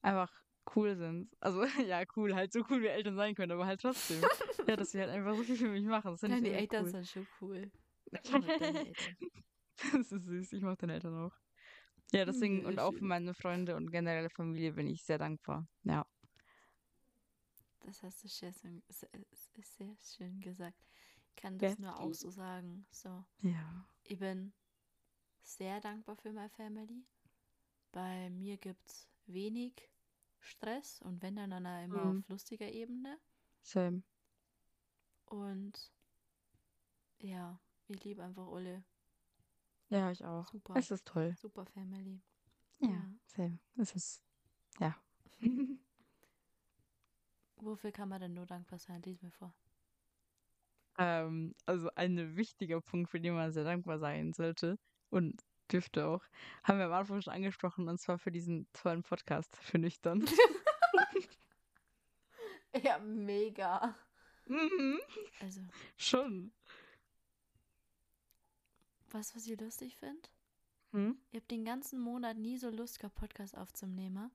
[0.02, 0.32] einfach
[0.74, 1.30] cool sind.
[1.40, 4.22] Also ja, cool, halt so cool wie Eltern sein können, aber halt trotzdem.
[4.66, 6.12] ja, dass sie halt einfach so viel für mich machen.
[6.12, 6.90] Das Deine sehr Eltern cool.
[6.90, 7.70] sind schon cool.
[9.92, 11.36] Das ist süß, ich mag deine Eltern auch.
[12.12, 15.66] Ja, deswegen Sehr und auch für meine Freunde und generelle Familie bin ich sehr dankbar.
[15.82, 16.06] Ja.
[17.80, 20.78] Das hast du sehr, sehr schön gesagt.
[21.36, 22.86] Ich kann das nur auch so sagen.
[22.90, 23.88] So, Ja.
[24.04, 24.52] ich bin
[25.42, 27.04] sehr dankbar für meine Family.
[27.92, 29.90] Bei mir gibt es wenig
[30.40, 32.18] Stress und wenn dann, dann immer Mhm.
[32.20, 33.18] auf lustiger Ebene.
[33.62, 34.02] Same.
[35.26, 35.92] Und
[37.18, 38.84] ja, ich liebe einfach alle.
[39.88, 40.46] Ja, ich auch.
[40.48, 40.76] Super.
[40.76, 41.34] Es ist toll.
[41.36, 42.22] Super Family.
[42.78, 43.10] Ja, Ja.
[43.26, 43.58] same.
[43.76, 44.22] Es ist,
[44.78, 44.96] ja.
[47.56, 49.02] Wofür kann man denn nur dankbar sein?
[49.02, 49.54] Lies mir vor.
[50.98, 54.78] Ähm, also ein wichtiger Punkt, für den man sehr dankbar sein sollte
[55.10, 56.22] und dürfte auch,
[56.62, 60.24] haben wir am Anfang schon angesprochen, und zwar für diesen tollen Podcast für nüchtern.
[62.82, 63.94] Ja, mega.
[64.46, 65.00] mhm.
[65.40, 65.60] Also,
[65.96, 66.52] Schon.
[69.10, 70.28] was, was ich lustig finde?
[70.90, 71.18] Hm?
[71.30, 74.30] Ich habe den ganzen Monat nie so Lust gehabt, Podcast aufzunehmen.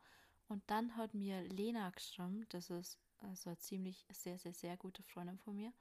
[0.48, 5.04] Und dann hat mir Lena geschrieben, das ist also eine ziemlich sehr, sehr, sehr gute
[5.04, 5.74] Freundin von mir.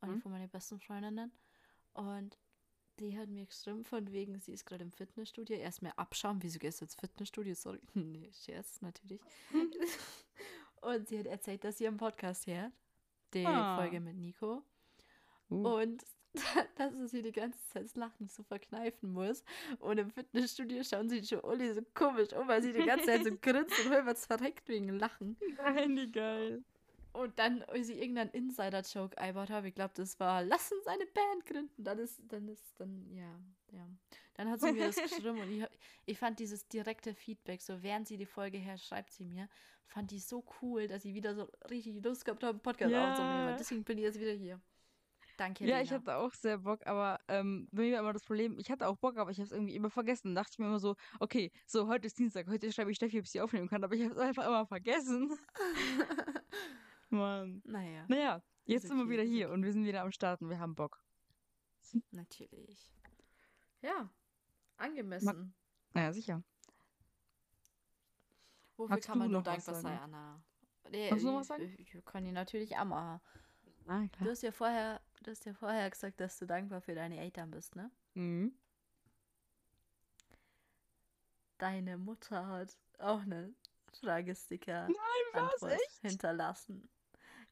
[0.00, 0.20] Eine Mhm.
[0.20, 1.32] von meinen besten Freundinnen.
[1.94, 2.38] Und
[2.98, 5.56] die hat mir geschrieben, von wegen, sie ist gerade im Fitnessstudio.
[5.56, 7.54] Erst mal abschauen, wieso gehst du ins Fitnessstudio?
[7.54, 7.80] Sorry.
[7.94, 9.20] nee, Scherz, natürlich.
[10.80, 12.72] Und sie hat erzählt, dass sie einen Podcast hört.
[13.34, 13.76] Die Ah.
[13.76, 14.62] Folge mit Nico.
[15.50, 15.80] Uh.
[15.80, 16.04] Und
[16.76, 19.42] dass sie sich die ganze Zeit Lachen so verkneifen muss.
[19.78, 23.24] Und im Fitnessstudio schauen sie schon alle so komisch um, weil sie die ganze Zeit
[23.24, 25.36] so grinst und halbwegs verreckt wegen Lachen.
[25.56, 26.62] Nein, wie geil.
[27.16, 31.06] Und dann, als ich irgendeinen Insider-Joke einbaut habe, ich glaube, das war, lass uns eine
[31.06, 31.82] Band gründen.
[31.84, 33.38] Dann ist, dann ist, dann, ja,
[33.72, 33.88] ja.
[34.34, 35.70] Dann hat sie mir das geschrieben und ich, hab-
[36.06, 39.48] ich fand dieses direkte Feedback, so während sie die Folge her schreibt sie mir,
[39.86, 43.10] fand ich so cool, dass ich wieder so richtig Lust gehabt habe, einen Podcast Ja.
[43.10, 43.56] aufzunehmen.
[43.58, 44.60] Deswegen bin ich jetzt wieder hier.
[45.38, 45.82] Danke, Ja, Lena.
[45.82, 48.88] ich hatte auch sehr Bock, aber ähm, bei mir war immer das Problem, ich hatte
[48.88, 50.34] auch Bock, aber ich habe es irgendwie immer vergessen.
[50.34, 53.24] Dachte ich mir immer so, okay, so heute ist Dienstag, heute schreibe ich Steffi, ob
[53.24, 55.38] ich sie aufnehmen kann, aber ich habe es einfach immer vergessen.
[57.10, 57.62] Mann.
[57.64, 60.58] naja, Naja, jetzt Ist sind wir wieder hier und wir sind wieder am Starten, wir
[60.58, 61.02] haben Bock.
[62.10, 62.92] natürlich.
[63.82, 64.10] Ja,
[64.76, 65.54] angemessen.
[65.92, 66.42] Naja, sicher.
[68.76, 70.14] Wofür Magst kann man nur was dankbar sein, sagen?
[70.14, 70.42] Anna?
[70.90, 71.62] Nee, Magst du noch was sagen?
[71.78, 73.20] Ich, ich kann die natürlich machen.
[73.88, 77.18] Ah, Du hast ja vorher, du hast ja vorher gesagt, dass du dankbar für deine
[77.18, 77.90] Eltern bist, ne?
[78.14, 78.52] Mhm.
[81.58, 83.56] Deine Mutter hat auch einen
[84.00, 84.88] Fragesticker
[85.32, 85.52] was?
[85.52, 86.00] Antwort Echt?
[86.02, 86.88] hinterlassen.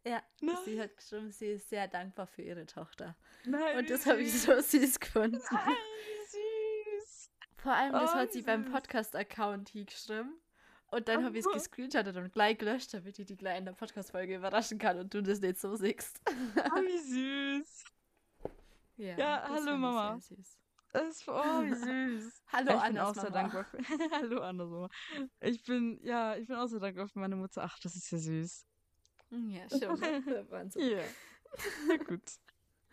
[0.06, 0.56] Ja, Nein.
[0.64, 3.16] sie hat geschrieben, sie ist sehr dankbar für ihre Tochter.
[3.46, 5.40] Nein, Und das habe ich so süß gefunden.
[5.50, 7.30] Nein, wie süß.
[7.56, 8.72] Vor allem, das Oh, hat sie beim süß.
[8.72, 10.38] Podcast-Account hier geschrieben.
[10.88, 13.72] Und dann habe ich es gescreenshottet und gleich gelöscht, damit ich die gleich in der
[13.72, 16.20] Podcast-Folge überraschen kann und du das nicht so siehst.
[16.56, 16.98] Oh, wie
[17.62, 17.84] süß.
[18.98, 20.18] Ja, das hallo, Mama.
[20.20, 20.58] Sehr süß.
[20.92, 22.42] Das ist, oh, wie süß.
[22.52, 23.40] Hallo, Ja, ich bin Annas auch sehr Mama.
[23.42, 23.78] dankbar für.
[24.12, 24.88] Hallo, Anna.
[25.40, 27.62] Ich bin, ja, ich bin auch sehr dankbar für meine Mutter.
[27.64, 28.64] Ach, das ist ja süß.
[29.34, 29.98] Hm, Ja, schon.
[30.00, 30.46] ne?
[30.50, 30.90] Wahnsinn.
[30.90, 31.04] Ja.
[31.88, 32.22] Na gut.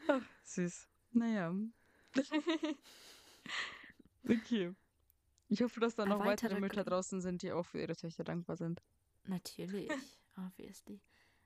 [0.08, 0.88] Ach, süß.
[1.12, 1.54] Naja.
[4.28, 4.74] okay.
[5.50, 8.24] Ich hoffe, dass da noch weitere Erweitere Mütter draußen sind, die auch für ihre Töchter
[8.24, 8.82] dankbar sind.
[9.26, 9.90] Natürlich,
[10.38, 11.02] obviously.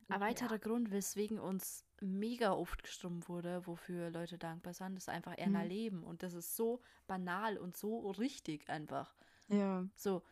[0.08, 5.36] Ein weiterer Grund, weswegen uns mega oft gestimmt wurde, wofür Leute dankbar sind, ist einfach
[5.36, 5.56] eher Mhm.
[5.56, 6.04] ein Leben.
[6.04, 9.16] Und das ist so banal und so richtig einfach.
[9.48, 9.84] Ja.
[9.96, 10.22] So,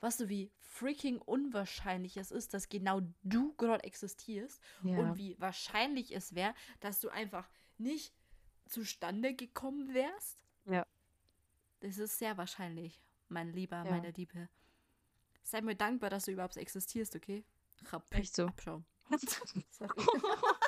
[0.00, 4.98] weißt du, wie freaking unwahrscheinlich es ist, dass genau du gerade existierst Ja.
[4.98, 8.12] und wie wahrscheinlich es wäre, dass du einfach nicht
[8.66, 10.42] zustande gekommen wärst.
[10.66, 10.86] Ja.
[11.80, 13.90] Das ist sehr wahrscheinlich, mein Lieber, Ja.
[13.90, 14.48] meine Liebe.
[15.42, 17.44] Sei mir dankbar, dass du überhaupt existierst, okay?
[17.90, 18.46] Hab Echt so.
[18.46, 18.84] Abschauen.
[19.16, 19.64] Sorry.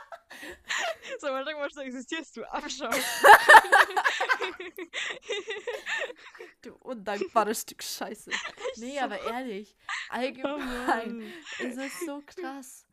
[1.18, 2.44] Sag mal, sag mal, du existierst du.
[2.52, 2.90] Abschau.
[6.62, 8.30] Du undankbares Stück Scheiße.
[8.76, 12.86] Nee, aber ehrlich, Oh allgemein, es ist so krass.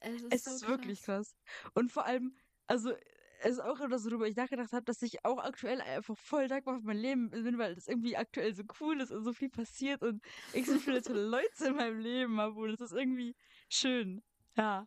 [0.00, 1.36] Es ist, Es so ist wirklich krass.
[1.74, 2.92] Und vor allem, also,
[3.40, 6.78] es ist auch etwas, worüber ich nachgedacht habe, dass ich auch aktuell einfach voll dankbar
[6.78, 10.02] für mein Leben bin, weil das irgendwie aktuell so cool ist und so viel passiert
[10.02, 10.22] und
[10.52, 13.34] ich so viele tolle Leute in meinem Leben habe und es ist irgendwie
[13.68, 14.22] schön.
[14.56, 14.86] Ja.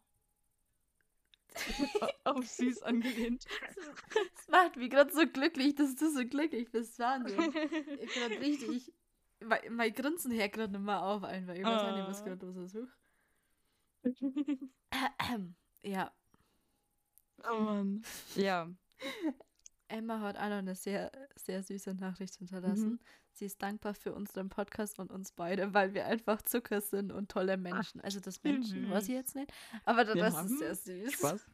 [2.26, 3.46] Auf süß angelehnt.
[4.36, 7.00] Es macht mich gerade so glücklich, dass du so glücklich bist.
[7.00, 7.40] Wahnsinn.
[7.40, 8.94] Ich bin gerade richtig.
[9.42, 11.54] Mein, mein Grinsen hört gerade nicht mehr auf, einfach.
[11.54, 12.26] Ich weiß auch nicht, was Ah.
[12.26, 12.98] gerade los ist.
[15.84, 16.12] Ja,
[17.48, 18.04] oh Mann.
[18.36, 18.68] Ja.
[19.88, 22.94] Emma hat auch noch eine sehr, sehr süße Nachricht hinterlassen.
[22.94, 23.00] Mhm.
[23.38, 27.30] Sie ist dankbar für unseren Podcast und uns beide, weil wir einfach Zucker sind und
[27.30, 28.00] tolle Menschen.
[28.00, 29.52] Also das Menschen, weiß ich jetzt nicht.
[29.84, 30.24] Aber Ja.
[30.30, 31.14] Rest ist sehr süß.
[31.14, 31.46] Spaß.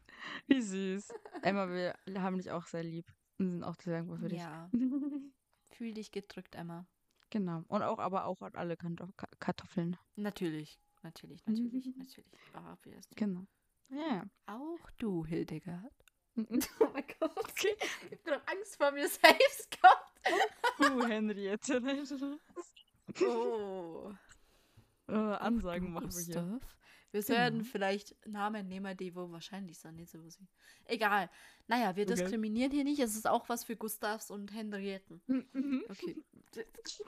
[0.45, 1.07] Wie süß.
[1.41, 4.37] Emma, wir haben dich auch sehr lieb und sind auch sehr dankbar für dich.
[4.39, 4.69] Ja,
[5.71, 6.85] fühl dich gedrückt, Emma.
[7.31, 7.63] Genau.
[7.67, 9.97] Und auch, aber auch an alle Kartoff- Ka- Kartoffeln.
[10.15, 12.39] Natürlich, natürlich, natürlich, natürlich.
[12.53, 13.15] Ah, obviously.
[13.15, 13.47] Genau.
[13.89, 14.23] Ja.
[14.45, 15.91] Auch du, Hildegard.
[16.35, 16.59] Mhm.
[16.79, 17.53] Oh mein Gott.
[17.65, 20.10] Ich hab gerade Angst vor mir selbst gehabt.
[20.79, 21.81] Uh, Henriette.
[23.25, 24.11] Oh.
[25.07, 26.59] äh, Ansagen machen wir hier.
[27.11, 27.69] Wir sollten Genau.
[27.69, 30.47] vielleicht Namen nehmen, die wo wahrscheinlich sind, nicht so was wie.
[30.85, 31.29] Egal.
[31.67, 32.13] Naja, wir Okay.
[32.15, 32.99] diskriminieren hier nicht.
[33.01, 35.21] Es ist auch was für Gustavs und Henrietten.
[35.27, 35.83] Mhm.
[35.89, 36.23] Okay.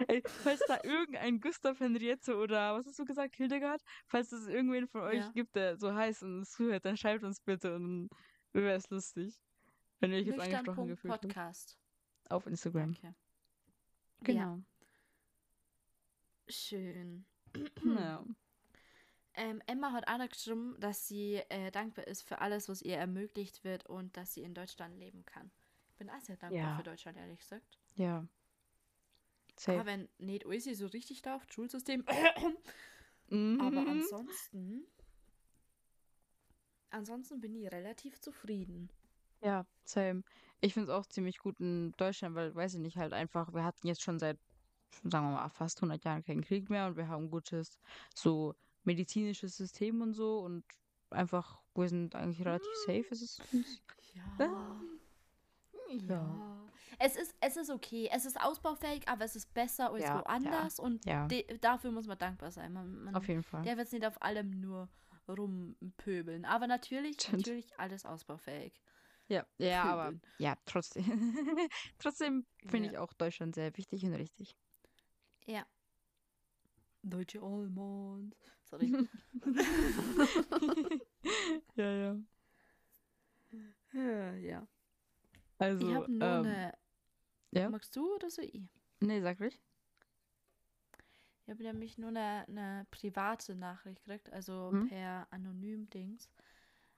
[0.08, 3.82] Ey, falls da irgendein Gustav Henriette oder was hast du gesagt, Hildegard?
[4.08, 5.32] Falls es irgendwen von euch Ja.
[5.32, 8.10] gibt, der so heißt und es zuhört, dann schreibt uns bitte und
[8.54, 9.40] dann wäre es lustig,
[10.02, 11.14] wenn ihr euch jetzt angesprochen gefühlt.
[11.22, 11.78] Podcast.
[12.30, 12.92] Auf Instagram.
[12.92, 13.14] Okay.
[14.22, 14.60] Genau.
[16.48, 17.26] Schön.
[17.84, 18.24] Ja.
[19.36, 22.98] Ähm, Emma hat auch noch geschrieben, dass sie äh, dankbar ist für alles, was ihr
[22.98, 25.50] ermöglicht wird und dass sie in Deutschland leben kann.
[25.90, 26.78] Ich bin auch sehr dankbar Ja.
[26.78, 27.80] für Deutschland, ehrlich gesagt.
[27.96, 28.28] Ja.
[29.56, 29.80] Safe.
[29.80, 32.06] Aber wenn nicht alles so richtig läuft, Schulsystem.
[33.30, 33.60] Mhm.
[33.62, 34.86] Aber ansonsten.
[36.92, 38.92] Ansonsten bin ich relativ zufrieden.
[39.42, 40.24] Ja, same.
[40.64, 43.66] Ich finde es auch ziemlich gut in Deutschland, weil, weiß ich nicht, halt einfach, wir
[43.66, 44.38] hatten jetzt schon seit,
[45.04, 47.80] sagen wir mal, fast 100 Jahren keinen Krieg mehr und wir haben ein gutes,
[48.16, 50.64] so medizinisches System und so und
[51.10, 53.06] einfach, wir sind eigentlich relativ safe.
[53.12, 53.42] Es ist,
[54.40, 54.80] Ja.
[56.08, 56.60] Ja.
[56.98, 58.10] Es ist, es ist okay.
[58.12, 60.80] Es ist ausbaufähig, aber es ist besser als Ja, woanders.
[60.80, 61.28] Und ja.
[61.60, 62.72] dafür muss man dankbar sein.
[62.74, 63.64] Man, man, auf jeden Fall.
[63.64, 64.88] der wird nicht auf allem nur
[65.28, 66.46] rumpöbeln.
[66.46, 67.40] Aber natürlich, Stimmt.
[67.40, 68.74] natürlich alles ausbaufähig.
[69.28, 71.04] Ja, ja, aber ja, trotzdem.
[72.00, 73.02] trotzdem finde ich Ja.
[73.02, 74.56] auch Deutschland sehr wichtig und richtig.
[75.46, 75.66] Ja.
[77.04, 78.36] Deutsche Allmanns.
[78.64, 78.92] Sorry.
[81.76, 82.18] ja, ja.
[83.94, 84.68] ja, ja.
[85.60, 86.74] Also, ich habe nur ähm, eine.
[87.52, 87.70] ja?
[87.70, 88.62] Magst du oder so ich?
[89.02, 89.60] nee, sag ruhig.
[91.46, 94.88] Ich habe nämlich nur eine, eine private Nachricht gekriegt, also Mhm.
[94.88, 96.30] per Anonym-Dings,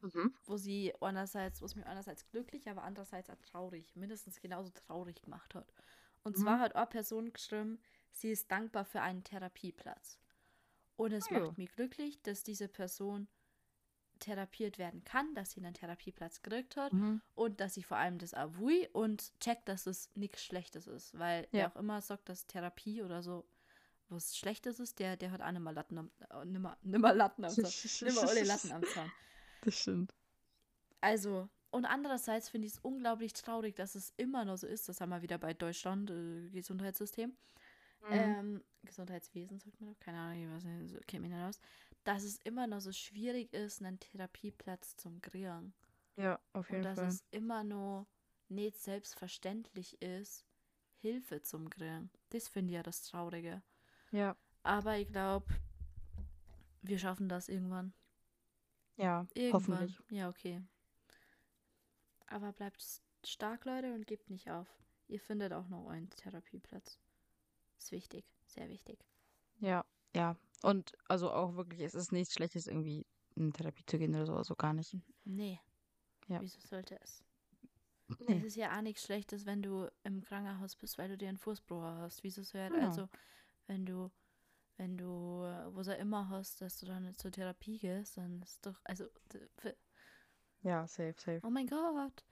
[0.02, 0.34] Mhm.
[0.46, 5.22] wo sie einerseits, wo es mir einerseits glücklich, aber andererseits auch traurig, mindestens genauso traurig
[5.22, 5.74] gemacht hat.
[6.24, 6.42] Und Mhm.
[6.42, 7.80] zwar hat eine Person geschrieben,
[8.12, 10.20] sie ist dankbar für einen Therapieplatz.
[10.98, 11.40] Und es ja.
[11.40, 13.28] macht mich glücklich, dass diese Person
[14.20, 17.22] therapiert werden kann, dass sie einen Therapieplatz gekriegt hat Mhm.
[17.34, 21.44] und dass sie vor allem das will und checkt, dass es nichts Schlechtes ist, weil
[21.46, 21.50] Ja.
[21.52, 23.46] wer auch immer sagt, dass Therapie oder so
[24.08, 27.50] was Schlechtes ist, der, der hat auch nimmer Latten am, äh, nimmer, nimmer Latten am
[27.52, 27.64] Zaun.
[28.02, 29.12] nimmer alle Latten am Zaun.
[29.66, 30.16] Das stimmt.
[31.02, 35.02] Also, und andererseits finde ich es unglaublich traurig, dass es immer noch so ist, das
[35.02, 37.36] haben wir wieder bei Deutschland, äh, Gesundheitssystem,
[38.02, 38.12] Mhm.
[38.12, 41.60] ähm, Gesundheitswesen, sagt man doch, keine Ahnung, ich weiß nicht, so kennt mich nicht aus,
[42.04, 45.74] dass es immer noch so schwierig ist, einen Therapieplatz zum kriegen.
[46.18, 47.08] Ja, auf Und jeden dass Fall.
[47.08, 48.08] es immer noch
[48.50, 50.46] nicht selbstverständlich ist,
[50.98, 52.10] Hilfe zum kriegen.
[52.30, 53.62] Das finde ich ja das Traurige.
[54.12, 55.48] Ja, Aber ich glaube,
[56.82, 57.94] wir schaffen das irgendwann.
[58.98, 59.54] Ja, Irgendwann.
[59.54, 60.00] hoffentlich.
[60.10, 60.62] Ja, okay.
[62.28, 62.84] Aber bleibt
[63.26, 64.68] stark, Leute, und gebt nicht auf.
[65.08, 67.00] Ihr findet auch noch einen Therapieplatz.
[67.78, 69.06] Ist wichtig, sehr wichtig.
[69.60, 70.36] Ja, ja.
[70.64, 73.06] Und also auch wirklich, es ist nichts Schlechtes, irgendwie
[73.36, 74.98] in Therapie zu gehen oder so, also gar nicht.
[75.24, 75.60] Nee.
[76.28, 76.42] Ja.
[76.42, 77.24] Wieso sollte es?
[78.08, 78.40] Es Nee.
[78.46, 81.82] ist ja auch nichts Schlechtes, wenn du im Krankenhaus bist, weil du dir einen Fußbruch
[81.82, 82.24] hast.
[82.24, 82.86] Wieso soll Genau.
[82.88, 83.10] also,
[83.68, 84.12] wenn du,
[84.78, 88.66] wenn du, äh, wo er immer hast, dass du dann zur Therapie gehst, dann ist
[88.66, 89.06] doch, also,
[90.62, 91.42] Ja, safe, safe.
[91.44, 92.26] oh mein Gott,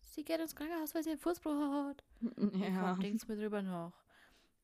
[0.00, 1.52] sie geht ins Krankenhaus, weil sie einen Fußbruch
[1.88, 2.04] hat.
[2.54, 2.94] Ja.
[2.96, 3.92] Denkst mir drüber noch.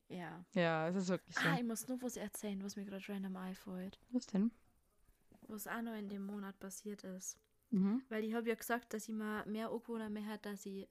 [0.07, 0.43] Ja.
[0.53, 1.47] Ja, es ist wirklich so.
[1.47, 3.99] Ah, ich muss nur was erzählen, was mir gerade random einfällt.
[4.11, 4.51] Was denn?
[5.47, 7.37] Was auch noch in dem Monat passiert ist.
[7.69, 8.01] Mhm.
[8.09, 10.89] Weil ich habe ja gesagt, dass ich mal mehr Anwohner mehr hat, dass ich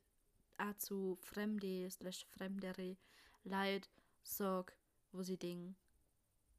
[0.56, 2.96] auch zu fremde, slash fremdere
[3.42, 3.88] Leute
[4.22, 4.76] sag,
[5.10, 5.76] wo sie dingen.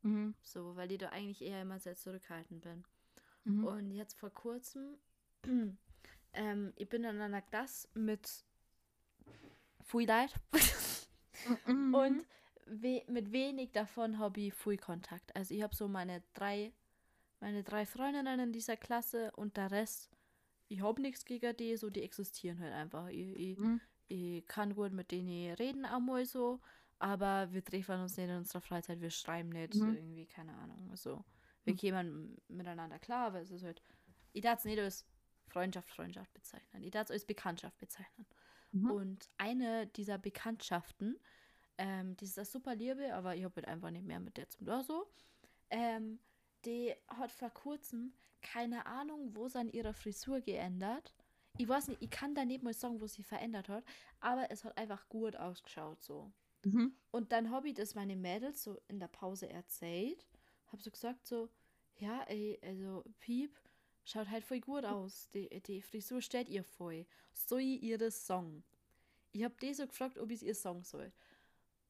[0.02, 0.34] Mhm.
[0.42, 2.84] So, weil ich da eigentlich eher immer sehr zurückhaltend bin.
[3.44, 3.64] Mhm.
[3.66, 4.98] Und jetzt vor kurzem,
[6.34, 8.46] ähm, ich bin in einer Klasse mit
[9.84, 10.34] viel Leid
[11.66, 11.94] Mhm.
[11.96, 12.26] und
[12.66, 15.36] we mit wenig davon habe ich viel Kontakt.
[15.36, 16.74] Also ich habe so meine drei,
[17.40, 20.10] meine drei Freundinnen in dieser Klasse und der Rest,
[20.68, 23.08] ich habe nichts gegen die, so die existieren halt einfach.
[23.08, 23.82] Ich, ich, Mhm.
[24.10, 26.60] ich kann gut mit denen reden einmal so,
[27.00, 29.96] aber wir treffen uns nicht in unserer Freizeit, wir schreiben nicht, Mhm.
[29.96, 31.24] irgendwie, keine Ahnung, so.
[31.64, 31.78] Wir Mhm.
[31.78, 33.82] kämen miteinander klar, aber es ist halt,
[34.34, 35.06] ich darf es nicht als
[35.48, 38.26] Freundschaft, Freundschaft bezeichnen, ich darf es als Bekanntschaft bezeichnen.
[38.72, 38.92] Mhm.
[38.92, 41.20] Und eine dieser Bekanntschaften,
[41.78, 44.50] ähm, die ist das super Liebe, aber ich habe halt einfach nicht mehr mit der
[44.50, 45.10] zum da so,
[45.70, 46.20] ähm,
[46.66, 51.14] die hat vor kurzem keine Ahnung, wo sie an ihrer Frisur geändert.
[51.58, 53.84] Ich weiß nicht, ich kann da nicht mal sagen, wo sie verändert hat,
[54.22, 56.32] aber es hat einfach gut ausgeschaut so.
[56.64, 56.94] Mhm.
[57.12, 60.26] Und dann habe ich das meine Mädels so in der Pause erzählt.
[60.72, 61.50] Habe so gesagt so,
[61.98, 63.58] ja, ey, also Piep,
[64.04, 65.30] schaut halt voll gut aus.
[65.34, 67.06] Die, die Frisur steht ihr voll.
[67.34, 68.64] So ihr ihre Song.
[69.32, 71.12] Ich habe die so gefragt, ob ich ihr sagen soll.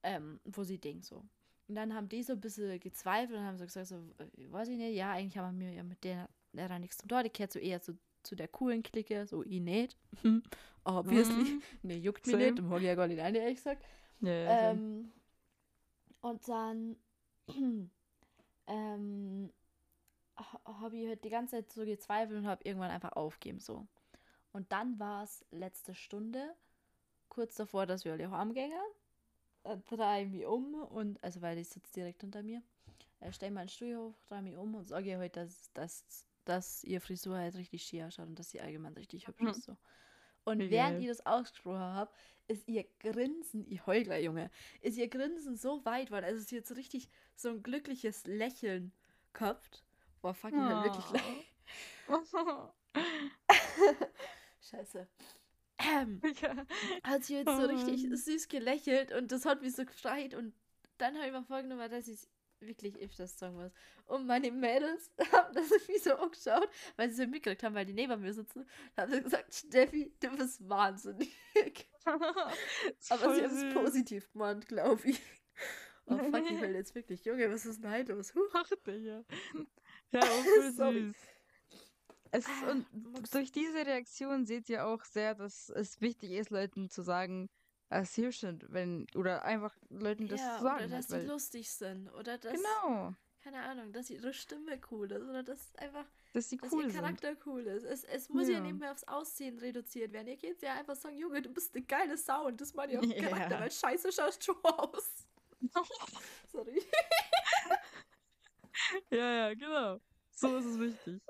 [0.03, 1.25] Ähm, wo sie denkt so.
[1.67, 4.69] Und dann haben die so ein bisschen gezweifelt und haben so gesagt, so, äh, weiß
[4.69, 7.21] ich nicht, ja, eigentlich haben wir ja mit der, der nichts zu tun.
[7.23, 9.97] Die gehört so eher so zu der coolen Clique, so ich nicht.
[10.83, 11.35] Obviously.
[11.35, 11.61] Mhm.
[11.83, 12.51] Nee, juckt mich Same.
[12.51, 13.85] nicht, mag ich ja gar nicht eine, ehrlich gesagt.
[14.21, 14.59] Ja.
[14.61, 15.11] Ähm,
[16.21, 16.95] und dann
[18.67, 19.51] ähm,
[20.65, 23.87] habe ich halt die ganze Zeit so gezweifelt und habe irgendwann einfach aufgeben so.
[24.53, 26.55] Und dann war es letzte Stunde,
[27.29, 28.73] kurz davor, dass wir alle heimgehen.
[29.63, 32.61] Äh, drehe ich mich um und, also weil ich sitze direkt unter mir,
[33.21, 36.05] äh, stelle meinen Stuhl hoch, drehe mich um und sage ihr halt, dass, dass,
[36.45, 39.47] dass ihr Frisur halt richtig schier ausschaut und dass sie allgemein richtig hübsch Mhm.
[39.47, 39.63] ist.
[39.63, 39.77] So.
[40.45, 41.01] Und Wie während geil.
[41.01, 42.11] ich das ausgesprochen habe,
[42.47, 44.49] ist ihr Grinsen, ich heul gleich, Junge,
[44.81, 46.25] ist ihr Grinsen so weit worden.
[46.25, 48.91] Also sie so richtig so ein glückliches Lächeln
[49.33, 49.83] gehabt.
[50.21, 51.23] Boah, fuck, ich halt wirklich leid.
[54.61, 55.07] Scheiße.
[55.79, 56.65] Ähm, ja.
[57.03, 58.15] hat sie jetzt so richtig Oh.
[58.15, 60.53] süß gelächelt und das hat mich so gefreut und
[60.97, 62.29] dann habe ich mir vorgenommen, dass ich es
[62.61, 63.71] wirklich öfters sagen muss.
[64.05, 67.93] Und meine Mädels haben das irgendwie so angeschaut, weil sie so mitgekriegt haben, weil die
[67.93, 68.67] neben mir sitzen,
[68.97, 71.33] haben sie gesagt, Steffi, du bist wahnsinnig.
[72.05, 75.21] Aber sie haben es positiv gemeint, glaube ich.
[76.07, 78.33] Oh fuck, ich will jetzt wirklich, Junge, was ist denn heute los?
[78.33, 78.41] Huh.
[78.53, 79.23] Ach, Digga.
[80.11, 80.21] Ja,
[80.75, 81.13] Sorry.
[81.13, 81.15] süß.
[82.31, 83.31] Es ist, Ah, und Max.
[83.31, 87.49] durch diese Reaktion seht ihr auch sehr, dass es wichtig ist, Leuten zu sagen,
[88.03, 90.85] sie hübsch sind, wenn, oder einfach Leuten das zu sagen.
[90.85, 92.09] oder dass halt, sie weil, lustig sind.
[92.13, 95.23] Oder dass, genau, keine Ahnung, dass ihre Stimme cool ist.
[95.23, 97.01] Oder dass einfach dass sie dass cool ihr sind.
[97.01, 97.83] Charakter cool ist.
[97.83, 98.55] Es, es muss ja.
[98.55, 98.59] Ja.
[98.59, 100.27] nicht mehr aufs Aussehen reduziert werden.
[100.27, 102.99] Ihr könnt ja einfach sagen, Junge, du bist eine geile Sau und das macht ja
[102.99, 103.29] auch Ja.
[103.29, 105.25] Charakter, weil scheiße schaust du aus.
[106.51, 106.81] Sorry.
[109.09, 109.99] ja, ja, genau.
[110.31, 111.21] So ist es wichtig.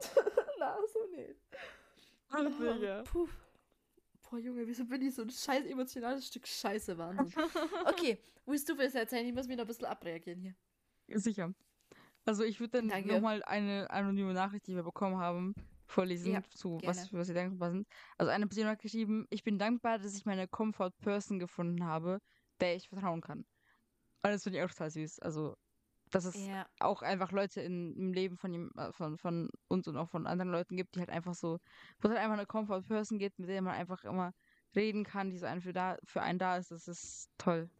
[0.58, 1.40] Na, so nicht.
[2.30, 3.02] Ach, Digga.
[3.02, 3.28] Puh.
[4.34, 7.32] Boah, Junge, wieso bin ich so ein scheiß emotionales Stück Scheiße, Wahnsinn.
[7.86, 9.24] Okay, willst du was erzählen?
[9.26, 11.20] Ich muss mich noch ein bisschen abreagieren hier.
[11.20, 11.54] Sicher.
[12.24, 15.54] Also ich würde dann nochmal eine anonyme Nachricht, die wir bekommen haben,
[15.86, 16.96] vorlesen, Ja, zu gerne.
[16.96, 17.86] was, was sie dankbar sind.
[18.18, 22.18] Also eine Person hat geschrieben, ich bin dankbar, dass ich meine Comfort Person gefunden habe,
[22.58, 23.38] der ich vertrauen kann.
[23.40, 25.20] Und das finde ich auch total süß.
[25.20, 25.56] Also,
[26.14, 29.88] dass es Ja, auch einfach Leute in, im Leben von, ihm, äh, von, von uns
[29.88, 31.60] und auch von anderen Leuten gibt, die halt einfach so,
[32.00, 34.32] wo es halt einfach eine Comfort Person gibt, mit der man einfach immer
[34.76, 36.70] reden kann, die so einen für, da, für einen da ist.
[36.70, 37.70] Das ist toll.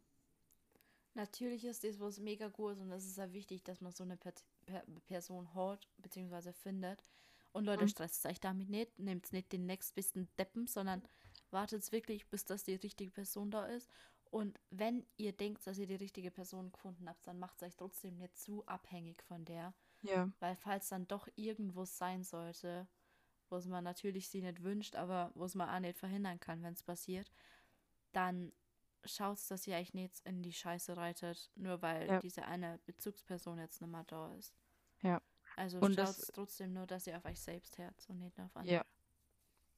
[1.13, 4.03] natürlich ist das was mega gut ist und es ist ja wichtig, dass man so
[4.03, 4.33] eine per
[4.65, 7.03] per Person hat, beziehungsweise findet.
[7.51, 7.87] Und Leute, Mhm.
[7.87, 8.97] stresst euch damit nicht.
[8.99, 11.03] Nehmt nicht den nächstbesten Deppen, sondern
[11.51, 13.89] wartet wirklich, bis das die richtige Person da ist.
[14.31, 17.75] Und wenn ihr denkt, dass ihr die richtige Person gefunden habt, dann macht es euch
[17.75, 19.73] trotzdem nicht zu abhängig von der.
[20.01, 20.31] Ja.
[20.39, 22.87] Weil falls dann doch irgendwo sein sollte,
[23.49, 26.63] wo es man natürlich sie nicht wünscht, aber wo es man auch nicht verhindern kann,
[26.63, 27.31] wenn es passiert,
[28.11, 28.51] dann
[29.03, 32.19] schaut, dass ihr euch nicht in die Scheiße reitet, nur weil Ja.
[32.19, 34.55] diese eine Bezugsperson jetzt nicht mehr da ist.
[35.01, 35.21] Ja.
[35.55, 38.75] Also schaut trotzdem nur, dass ihr auf euch selbst hört und nicht auf andere.
[38.75, 38.85] Ja.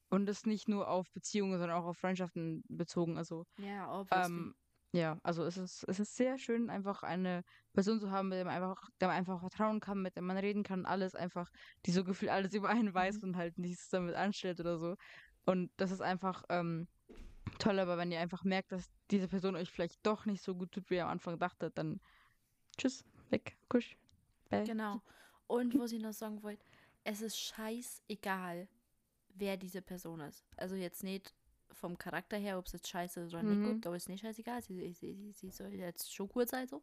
[0.10, 3.17] Und das nicht nur auf Beziehungen, sondern auch auf Freundschaften bezogen.
[3.17, 4.36] Also, Ja, obviously.
[4.36, 4.56] ähm,
[4.93, 7.43] ja, also es ist, es ist sehr schön, einfach eine
[7.74, 10.38] Person zu haben, mit der man einfach, der man einfach vertrauen kann, mit der man
[10.38, 11.50] reden kann, alles einfach,
[11.86, 13.24] die so gefühlt alles über einen weiß Mhm.
[13.24, 14.96] und halt nichts damit anstellt oder so.
[15.46, 16.88] Und das ist einfach ähm,
[17.60, 20.72] toll, aber wenn ihr einfach merkt, dass diese Person euch vielleicht doch nicht so gut
[20.72, 22.00] tut, wie ihr am Anfang dachtet, dann
[22.78, 23.98] tschüss, weg, kusch,
[24.50, 24.63] bye.
[24.63, 25.02] Genau.
[25.48, 26.65] Und was ich noch sagen wollte,
[27.04, 28.67] es ist scheißegal,
[29.39, 30.45] wer diese Person ist.
[30.58, 31.34] Also jetzt nicht
[31.71, 33.73] vom Charakter her, ob es jetzt scheiße ist oder nicht Mhm.
[33.76, 34.62] gut, da ist nicht scheißegal.
[34.62, 36.82] Sie, sie, sie, sie soll jetzt schon gut sein, so.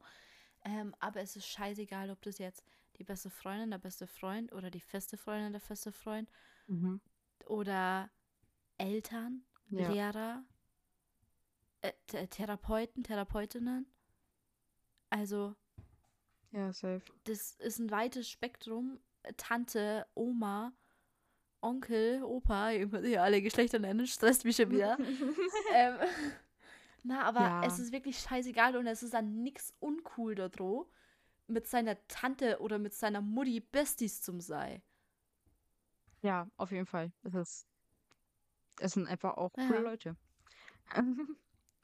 [0.65, 2.65] Ähm, aber es ist scheißegal, ob das jetzt
[2.99, 6.31] die beste Freundin, der beste Freund oder die feste Freundin, der feste Freund
[6.67, 7.01] Mhm.
[7.47, 8.11] oder
[8.79, 9.91] Eltern, Ja.
[9.91, 10.45] Lehrer,
[11.83, 13.87] äh, Th- Therapeuten, Therapeutinnen.
[15.11, 15.55] Also,
[16.53, 17.03] Ja, safe.
[17.25, 19.01] das ist ein weites Spektrum.
[19.37, 20.73] Tante, Oma,
[21.65, 24.97] Onkel, Opa, ich muss ja alle Geschlechter nennen, stresst mich schon wieder.
[25.75, 25.97] ähm,
[27.03, 27.65] na, aber Ja.
[27.67, 30.91] es ist wirklich scheißegal und es ist dann nix uncool da dro,
[31.47, 34.83] mit seiner Tante oder mit seiner Mutti Besties zum sei.
[36.23, 37.13] Ja, auf jeden Fall.
[37.23, 37.67] Es ist,
[38.81, 39.67] es sind einfach auch Ja.
[39.67, 40.17] coole Leute.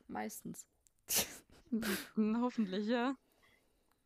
[0.09, 0.67] Meistens.
[2.17, 3.17] Hoffentlich, ja.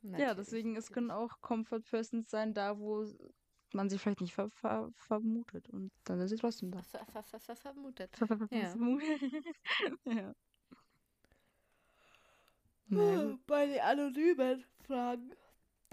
[0.02, 3.06] Ja, Natürlich, deswegen, es können auch Comfort Persons sein, da wo
[3.74, 5.68] man sie vielleicht nicht ver ver vermutet.
[5.68, 6.82] Und dann sind sie trotzdem da.
[6.82, 8.16] Ver ver ver ver vermutet.
[8.16, 8.74] Ver ver Ja.
[10.04, 10.34] ja.
[13.46, 15.32] Bei den anonymen Fragen.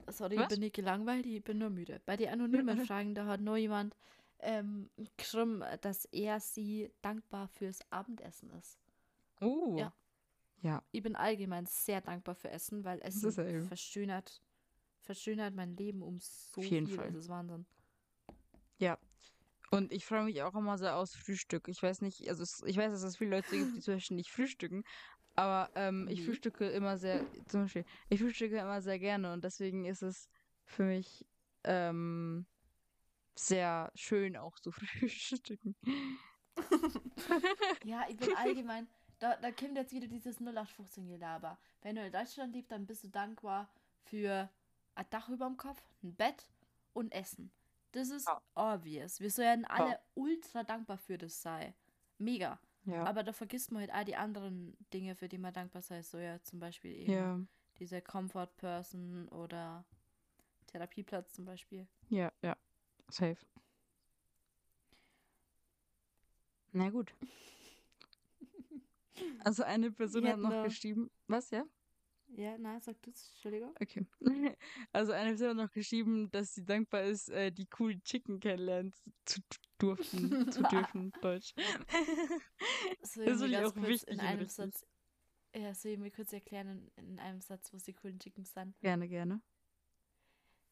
[0.07, 0.43] Sorry, Was?
[0.43, 2.01] ich bin nicht gelangweilt, ich bin nur müde.
[2.05, 3.95] Bei den anonymen Fragen, da hat nur jemand
[4.39, 8.79] ähm, geschrieben, dass er sie dankbar fürs Abendessen ist.
[9.39, 9.75] Oh.
[9.77, 9.93] Ja.
[10.61, 10.83] Ja.
[10.91, 14.41] Ich bin allgemein sehr dankbar für Essen, weil ist Essen er verschönert,
[15.01, 16.95] verschönert mein Leben um so Auf jeden viel.
[16.95, 17.11] Fall.
[17.11, 17.65] Das ist Wahnsinn.
[18.77, 18.97] Ja.
[19.69, 21.67] Und ich freue mich auch immer sehr aus Frühstück.
[21.69, 24.17] Ich weiß nicht, also es, ich weiß, dass es viele Leute gibt, die zum Beispiel
[24.17, 24.83] nicht frühstücken.
[25.35, 26.25] Aber ähm, ich Wie?
[26.25, 30.29] frühstücke immer sehr, zum Beispiel, ich frühstücke immer sehr gerne und deswegen ist es
[30.65, 31.25] für mich
[31.63, 32.45] ähm,
[33.35, 35.75] sehr schön auch zu frühstücken.
[37.85, 38.87] Ja, ich bin allgemein,
[39.19, 41.57] da, da kommt jetzt wieder dieses 0815-Gelaber.
[41.81, 43.71] Wenn du in Deutschland lebst, dann bist du dankbar
[44.03, 44.49] für
[44.95, 46.49] ein Dach über dem Kopf, ein Bett
[46.93, 47.51] und Essen.
[47.91, 48.41] Das ist Ja.
[48.55, 49.19] obvious.
[49.19, 51.73] Wir sollen alle ultra dankbar für das sein.
[52.17, 52.59] Mega.
[52.85, 53.03] Ja.
[53.03, 56.21] Aber da vergisst man halt all die anderen Dinge, für die man dankbar sein soll.
[56.21, 57.39] Ja, zum Beispiel eben ja.
[57.79, 59.85] diese Comfort Person oder
[60.67, 61.87] Therapieplatz zum Beispiel.
[62.09, 62.57] Ja, ja.
[63.09, 63.37] Safe.
[66.71, 67.13] Na gut.
[69.43, 71.11] Also eine Person hat noch geschrieben.
[71.27, 71.63] Was, ja?
[72.37, 73.75] Ja, na, sag du Entschuldigung.
[73.81, 74.05] Okay.
[74.93, 78.93] Also eine Person hat noch geschrieben, dass sie dankbar ist, äh, die coolen Chicken kennenlernen
[79.25, 79.41] zu
[79.77, 81.53] durften, zu dürfen, Deutsch.
[83.03, 84.55] So, Das ganz auch wichtig in einem richtig.
[84.55, 84.85] Satz.
[85.53, 88.79] Ja, soll ich mir kurz erklären in, in einem Satz, was die coolen Chickens sind?
[88.79, 89.41] Gerne, gerne.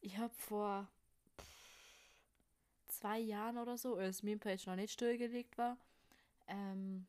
[0.00, 0.88] Ich habe vor
[2.88, 5.76] zwei Jahren oder so, als Meme-Page noch nicht stillgelegt war,
[6.46, 7.06] ähm,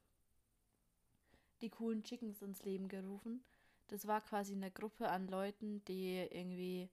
[1.62, 3.44] die coolen Chickens ins Leben gerufen.
[3.92, 6.90] Das war quasi eine Gruppe an Leuten, die irgendwie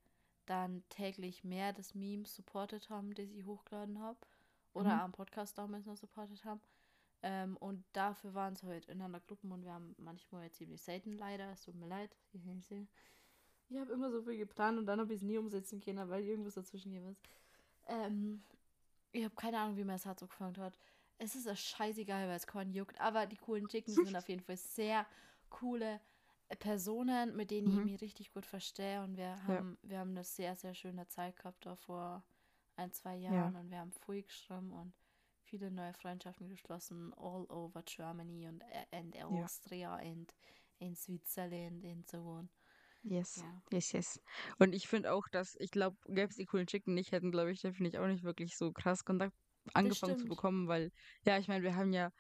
[0.47, 4.19] dann täglich mehr das Meme supportet haben, das ich hochgeladen habe.
[4.75, 5.01] Oder Mhm.
[5.01, 6.61] am Podcast damals noch supportet haben.
[7.23, 11.17] Ähm, und dafür waren es halt in einer Gruppe und wir haben manchmal ziemlich selten
[11.19, 12.17] leider, es tut mir leid.
[13.71, 16.25] Ich habe immer so viel geplant und dann habe ich es nie umsetzen können, weil
[16.25, 17.23] irgendwas dazwischen gegeben ist.
[17.87, 18.43] Ähm,
[19.13, 20.75] ich habe keine Ahnung, wie mein Herz so gefangen hat.
[21.19, 24.43] Es ist ja scheißegal, weil es keinen juckt, aber die coolen Chickens sind auf jeden
[24.43, 25.05] Fall sehr
[25.51, 26.01] coole
[26.57, 27.85] Personen, mit denen ich Mhm.
[27.85, 31.67] mich richtig gut verstehe und wir haben, wir haben eine sehr, sehr schöne Zeit gehabt
[31.67, 32.25] da vor
[32.77, 34.95] ein, zwei Jahren und wir haben viel geschrieben und
[35.43, 40.35] viele neue Freundschaften geschlossen, all over Germany und, äh, and Austria und
[40.79, 42.51] in Switzerland und so on.
[43.03, 43.43] Yes.
[43.43, 43.63] Ja.
[43.73, 44.21] Yes, yes.
[44.59, 47.53] Und ich finde auch, dass, ich glaube, gäbe es die coolen Chicken nicht, hätten, glaube
[47.53, 49.35] ich, definitiv auch nicht wirklich so krass Kontakt
[49.75, 50.91] angefangen zu bekommen, weil,
[51.27, 52.11] ja, ich meine, wir haben ja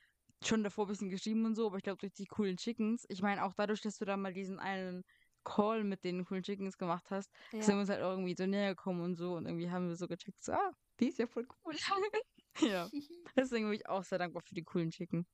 [0.44, 3.22] schon davor ein bisschen geschrieben und so, aber ich glaube, durch die coolen Chickens, ich
[3.22, 5.04] meine, auch dadurch, dass du da mal diesen einen
[5.44, 7.80] Call mit den coolen Chickens gemacht hast, sind wir Ja.
[7.80, 10.42] uns halt auch irgendwie so näher gekommen und so und irgendwie haben wir so gecheckt,
[10.42, 11.74] so, ah, die ist ja voll cool.
[12.60, 12.88] ja,
[13.36, 15.26] deswegen bin ich auch sehr dankbar für die coolen Chicken.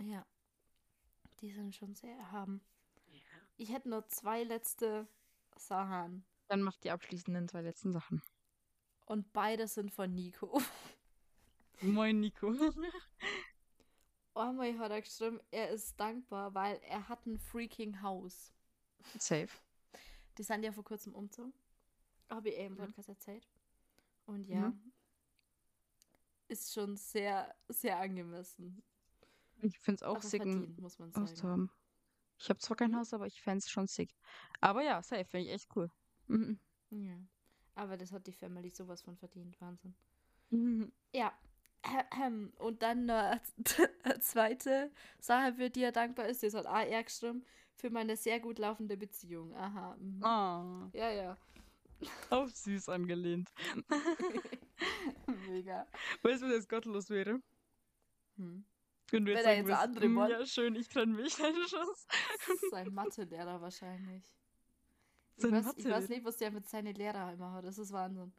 [0.00, 0.24] Ja.
[1.40, 2.62] Die sind schon sehr erhaben.
[3.56, 5.06] Ich hätte nur zwei letzte
[5.56, 6.24] Sachen.
[6.48, 8.22] Dann macht die abschließenden zwei letzten Sachen.
[9.06, 10.60] Und beide sind von Nico.
[11.82, 12.54] Moin, Nico.
[14.34, 18.52] Einmal hat er geschrieben, er ist dankbar, weil er hat ein freaking Haus.
[19.18, 19.48] Safe.
[20.38, 21.52] Die sind ja vor kurzem umgezogen.
[22.28, 22.78] Habe ich eh im Mhm.
[22.78, 23.46] Podcast erzählt.
[24.26, 24.72] Und ja,
[26.48, 28.82] ist schon sehr, sehr angemessen.
[29.62, 30.44] Ich finde es auch sick,
[30.78, 31.42] muss man sagen.
[31.42, 31.70] haben.
[32.38, 32.96] Ich habe zwar kein Mhm.
[32.96, 34.14] Haus, aber ich fände es schon sick.
[34.60, 35.90] Aber ja, safe, finde ich echt cool.
[36.26, 36.58] Mhm.
[36.90, 37.16] Ja.
[37.76, 39.60] Aber das hat die Family sowas von verdient.
[39.60, 39.94] Wahnsinn.
[40.50, 40.92] Mhm.
[41.12, 41.32] Ja.
[42.58, 43.40] Und dann eine
[44.20, 47.44] zweite Sache, für die er dankbar ist, das hat er geschrieben,
[47.76, 49.54] für meine sehr gut laufende Beziehung.
[49.54, 49.96] Aha.
[49.98, 50.24] mhm.
[50.24, 51.36] Ah, Ja, ja.
[52.30, 53.50] auf süß angelehnt.
[55.48, 55.86] Mega.
[56.22, 57.40] Weißt du, was jetzt gottlos wäre?
[58.36, 58.64] Hm.
[59.10, 61.38] Wenn du Wenn jetzt er sagen jetzt andere "Mm, Mod- Ja, schön, ich trenne mich.
[61.42, 62.06] Eine Chance.
[62.70, 64.22] Sein Mathelehrer wahrscheinlich.
[65.36, 67.64] Ich Sein weiß, ich weiß nicht, was der mit seinen Lehrern immer hat.
[67.64, 68.32] Das ist Wahnsinn.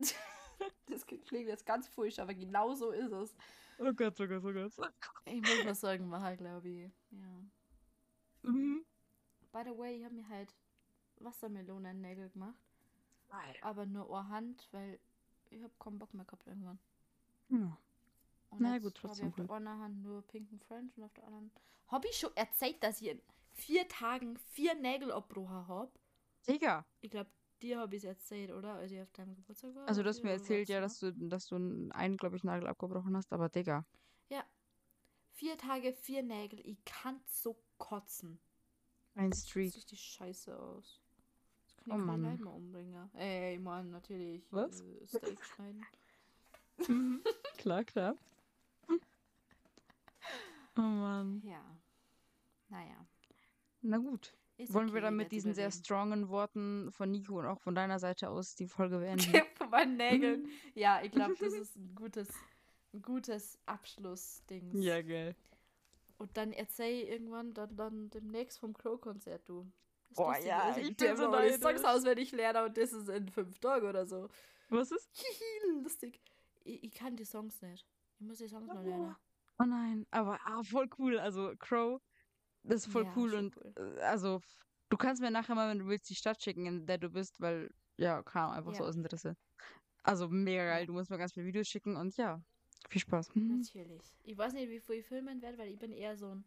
[0.86, 3.34] das klingt jetzt ganz furcht, aber genau so ist es.
[3.78, 4.92] Oh Gott, oh Gott, oh Gott.
[5.24, 6.90] Ich muss mal sagen, mal glaube ich.
[7.10, 7.44] Ja.
[8.42, 8.84] Mhm.
[9.52, 10.54] By the way, ich habe mir halt
[11.16, 12.58] Wassermelonennägel gemacht.
[13.62, 14.98] Aber nur eine Hand, weil
[15.50, 16.78] ich habe keinen Bock mehr gehabt irgendwann.
[17.48, 17.78] Ja.
[18.50, 21.12] Und Na gut, hab trotzdem Ich auf der einen Hand nur pinken French und auf
[21.14, 21.50] der anderen.
[21.88, 23.22] Habe ich schon erzählt, dass ich in
[23.52, 25.90] vier Tagen vier Nägel habe?
[26.46, 26.84] Digga.
[27.00, 27.30] Ich glaube,
[27.62, 28.74] dir habe ich es erzählt, oder?
[28.74, 29.86] Als ich auf deinem Geburtstag war.
[29.88, 33.16] Also du hast mir erzählt, ja, dass du, dass du einen, glaube ich, Nagel abgebrochen
[33.16, 33.84] hast, aber Digga.
[34.28, 34.44] Ja.
[35.32, 36.60] Vier Tage, vier Nägel.
[36.66, 38.38] Ich kann so kotzen.
[39.14, 39.74] Ein Das sieht Streak.
[39.76, 41.00] richtig scheiße aus.
[41.76, 42.22] Das Oh kann ich Mann.
[42.22, 43.10] keine Leute mehr umbringen.
[43.14, 44.46] Ey, Mann, natürlich.
[44.52, 44.80] Was?
[44.80, 45.86] Äh, Steak schneiden.
[47.58, 48.16] klar, klar.
[50.76, 51.42] Oh Mann.
[51.44, 51.62] Ja.
[52.68, 53.06] Naja.
[53.82, 54.34] Na gut.
[54.68, 57.98] Wollen okay, wir dann mit diesen sehr strongen Worten von Nico und auch von deiner
[57.98, 59.32] Seite aus die Folge beenden?
[59.56, 60.48] Von meinen Nägeln.
[60.74, 62.28] Ja, ich glaube, das ist ein gutes,
[62.92, 64.70] ein gutes Abschlussding.
[64.80, 65.34] ja, geil.
[66.18, 69.66] Und dann erzähl irgendwann dann, dann demnächst vom Crow-Konzert, du.
[70.10, 73.28] Das Lustige ja, ich ich bin so alle Songs auswendig lernen und das ist in
[73.28, 74.28] fünf Tagen oder so.
[74.68, 75.10] Was ist?
[75.82, 76.20] Lustig.
[76.64, 77.86] Ich, ich kann die Songs nicht.
[78.18, 79.16] Ich muss die Songs noch lernen.
[79.58, 81.18] Oh nein, aber ah, voll cool.
[81.18, 82.00] Also Crow,
[82.64, 83.74] das ist voll Ja, cool und cool.
[83.76, 84.40] äh, also
[84.88, 87.40] du kannst mir nachher mal, wenn du willst, die Stadt schicken, in der du bist,
[87.40, 88.88] weil ja, Ahnung, einfach so Ja.
[88.88, 89.36] aus Interesse.
[90.02, 90.86] Also mega geil.
[90.86, 92.40] Du musst mir ganz viele Videos schicken und ja,
[92.88, 93.34] viel Spaß.
[93.34, 93.58] Mhm.
[93.58, 94.02] Natürlich.
[94.24, 96.44] Ich weiß nicht, wie viel ich filmen werde, weil ich bin eher so ein.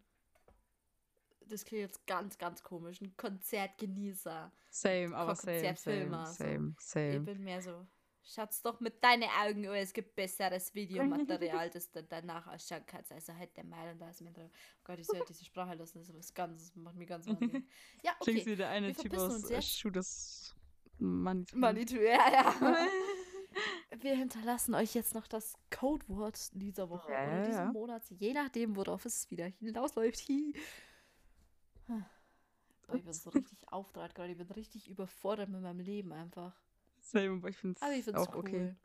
[1.47, 3.01] Das klingt jetzt ganz, ganz komisch.
[3.01, 4.51] Ein Konzertgenießer.
[4.71, 6.43] Same, aber same, same, Konzertfilmer, so.
[6.43, 7.23] same, Ich same.
[7.23, 7.85] bin mehr so.
[8.25, 13.11] Schatz doch mit deinen Augen, oh, es gibt besseres Videomaterial, das du danach ausschauen kannst.
[13.11, 14.49] Also halt der Meinung, da ist mir drin.
[14.51, 17.27] Oh Gott, ich sollte diese Sprache lassen, das ist was ganz, das macht mich ganz
[17.27, 17.63] wahnsinnig.
[18.03, 18.45] Ja, okay.
[18.45, 19.77] wie der eine wir Typ aus äh, jetzt.
[19.77, 20.55] Shooters
[20.97, 21.57] Manitou.
[21.57, 22.55] Manitou, ja, ja.
[24.01, 27.71] Wir hinterlassen euch jetzt noch das Codewort dieser Woche Ja, oder ja, diesen ja.
[27.71, 30.27] Monats, je nachdem, worauf es wieder hinausläuft.
[30.27, 30.53] Hi.
[32.93, 34.31] Ich bin so richtig auftragt gerade.
[34.31, 36.53] Ich bin richtig überfordert mit meinem Leben einfach.
[37.05, 38.39] Same, aber ich finde es auch cool.
[38.39, 38.75] okay.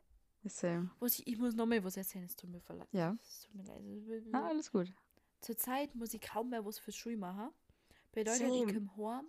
[0.45, 0.89] Same.
[1.05, 2.87] Ich, ich muss noch mal was erzählen, es tut mir verleid.
[2.91, 3.17] Ja.
[3.21, 3.81] Es tut mir leid.
[4.09, 4.93] Also, Ah, alles gut.
[5.39, 7.49] Zurzeit muss ich kaum mehr was für Schule machen.
[8.11, 8.65] Bedeutet, Same.
[8.65, 9.25] ich komme heim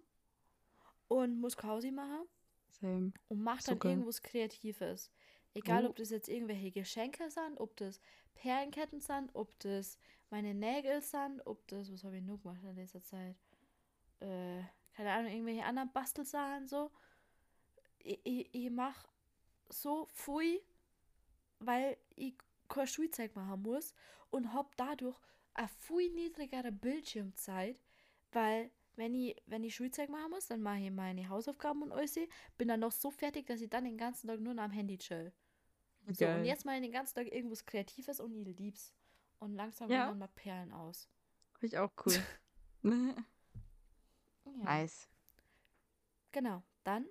[1.09, 2.26] und muss Hause machen
[2.70, 3.12] Same.
[3.28, 3.93] und mache dann geil.
[3.93, 5.11] irgendwas Kreatives.
[5.55, 5.90] Egal, Oh.
[5.90, 8.01] ob das jetzt irgendwelche Geschenke sind, ob das
[8.34, 9.99] Perlenketten sind, ob das
[10.30, 13.36] meine Nägel sind, ob das, was habe ich noch gemacht in letzter Zeit?
[14.20, 14.62] Äh,
[14.95, 16.90] keine Ahnung, irgendwelche anderen Bastelsachen so.
[18.05, 19.09] Ich, ich, ich mache
[19.68, 20.61] so viel,
[21.59, 22.34] weil ich
[22.68, 23.94] kein Schulzeug machen muss
[24.30, 25.16] und habe dadurch
[25.55, 27.78] eine viel niedrigere Bildschirmzeit,
[28.32, 32.18] weil wenn ich, wenn ich Schulzeug machen muss, dann mache ich meine Hausaufgaben und alles,
[32.59, 34.98] bin dann noch so fertig, dass ich dann den ganzen Tag nur noch am Handy
[34.98, 35.32] chill.
[36.11, 38.92] So, und jetzt mal den ganzen Tag irgendwas Kreatives und ich lieb's.
[39.38, 40.07] Und langsam Ja.
[40.09, 41.09] dann mal Perlen aus.
[41.59, 42.14] Finde ich auch cool.
[44.44, 44.64] Ja.
[44.64, 45.09] nice.
[46.32, 47.07] Genau, dann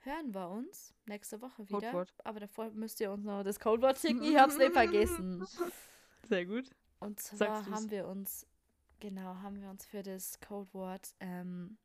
[0.00, 1.80] hören wir uns nächste Woche wieder.
[1.80, 2.12] Codewort.
[2.24, 4.22] Aber davor müsst ihr uns noch das Codewort schicken.
[4.22, 5.46] Ich hab's nicht vergessen.
[6.28, 6.70] Sehr gut.
[7.00, 7.74] Und zwar Sagst du's?
[7.74, 8.46] haben wir uns,
[9.00, 11.78] genau, haben wir uns für das Codewort ähm,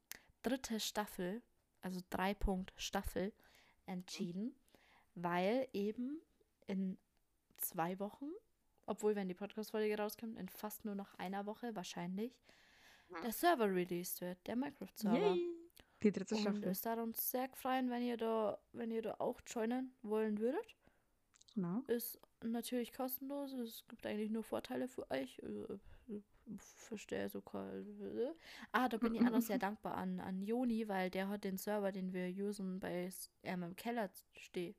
[0.43, 1.41] dritte Staffel,
[1.82, 3.34] also drei Punkt Staffel,
[3.86, 4.55] entschieden,
[5.16, 6.22] weil eben
[6.68, 6.97] in
[7.57, 8.30] zwei Wochen,
[8.86, 12.34] obwohl wenn die Podcast-Folge rauskommt, in fast nur noch einer Woche wahrscheinlich,
[13.24, 15.36] der Server released wird, der Minecraft-Server.
[16.06, 16.64] Die dritte Und Staffel.
[16.66, 20.76] es darf uns sehr freuen, wenn ihr da, wenn ihr da auch joinen wollen würdet.
[21.56, 21.82] Genau.
[21.88, 23.53] Ist natürlich kostenlos.
[23.53, 25.39] Es gibt eigentlich nur Vorteile für euch.
[25.39, 26.24] Äh, ich
[26.76, 27.41] Verstehe so.
[28.72, 31.58] Ah, da bin ich auch noch sehr dankbar an, an Joni, weil der hat den
[31.58, 33.10] Server, den wir usen, bei
[33.41, 34.76] ähm, im Keller stehen.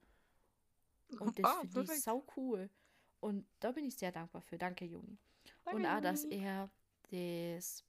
[1.18, 2.70] Und das Ah, finde ich sau cool.
[3.18, 4.58] Und da bin ich sehr dankbar für.
[4.58, 5.18] Danke, Joni.
[5.64, 6.70] Danke, Und auch, dass er
[7.10, 7.84] das,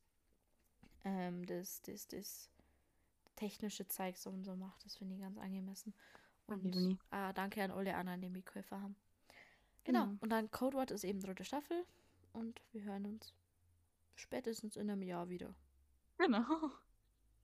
[1.04, 2.50] ähm, das, das, das
[3.38, 4.84] technische Zeugs und so macht.
[4.84, 5.94] Das finde ich ganz angemessen.
[6.48, 8.96] Und ah, danke an alle anderen, die mitgeholfen haben.
[9.86, 10.06] Genau.
[10.06, 10.18] Genau.
[10.20, 11.86] Und dann Codewort ist eben dritte Staffel.
[12.34, 13.34] Und wir hören uns
[14.16, 15.54] spätestens in einem Jahr wieder.
[16.18, 16.72] Genau.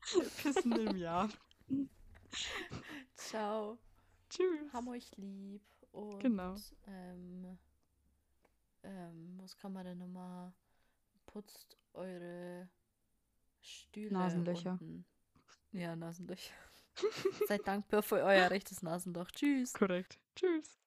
[0.44, 1.30] Bis in einem Jahr.
[3.16, 3.78] Ciao.
[4.30, 4.74] Tschüss.
[4.74, 5.62] Haben euch lieb.
[5.92, 6.56] Und, Genau.
[6.88, 7.58] Ähm,
[8.84, 10.54] ähm, was kann man denn nochmal?
[11.26, 12.70] Putzt eure
[13.62, 14.12] Stühle.
[14.14, 14.74] Nasenlöcher.
[14.74, 15.06] Unten.
[15.74, 16.54] Ja, Nasenlöcher.
[17.48, 19.32] Seid dankbar für euer rechtes Nasenloch.
[19.32, 19.74] Tschüss.
[19.74, 20.20] Korrekt.
[20.36, 20.83] Tschüss.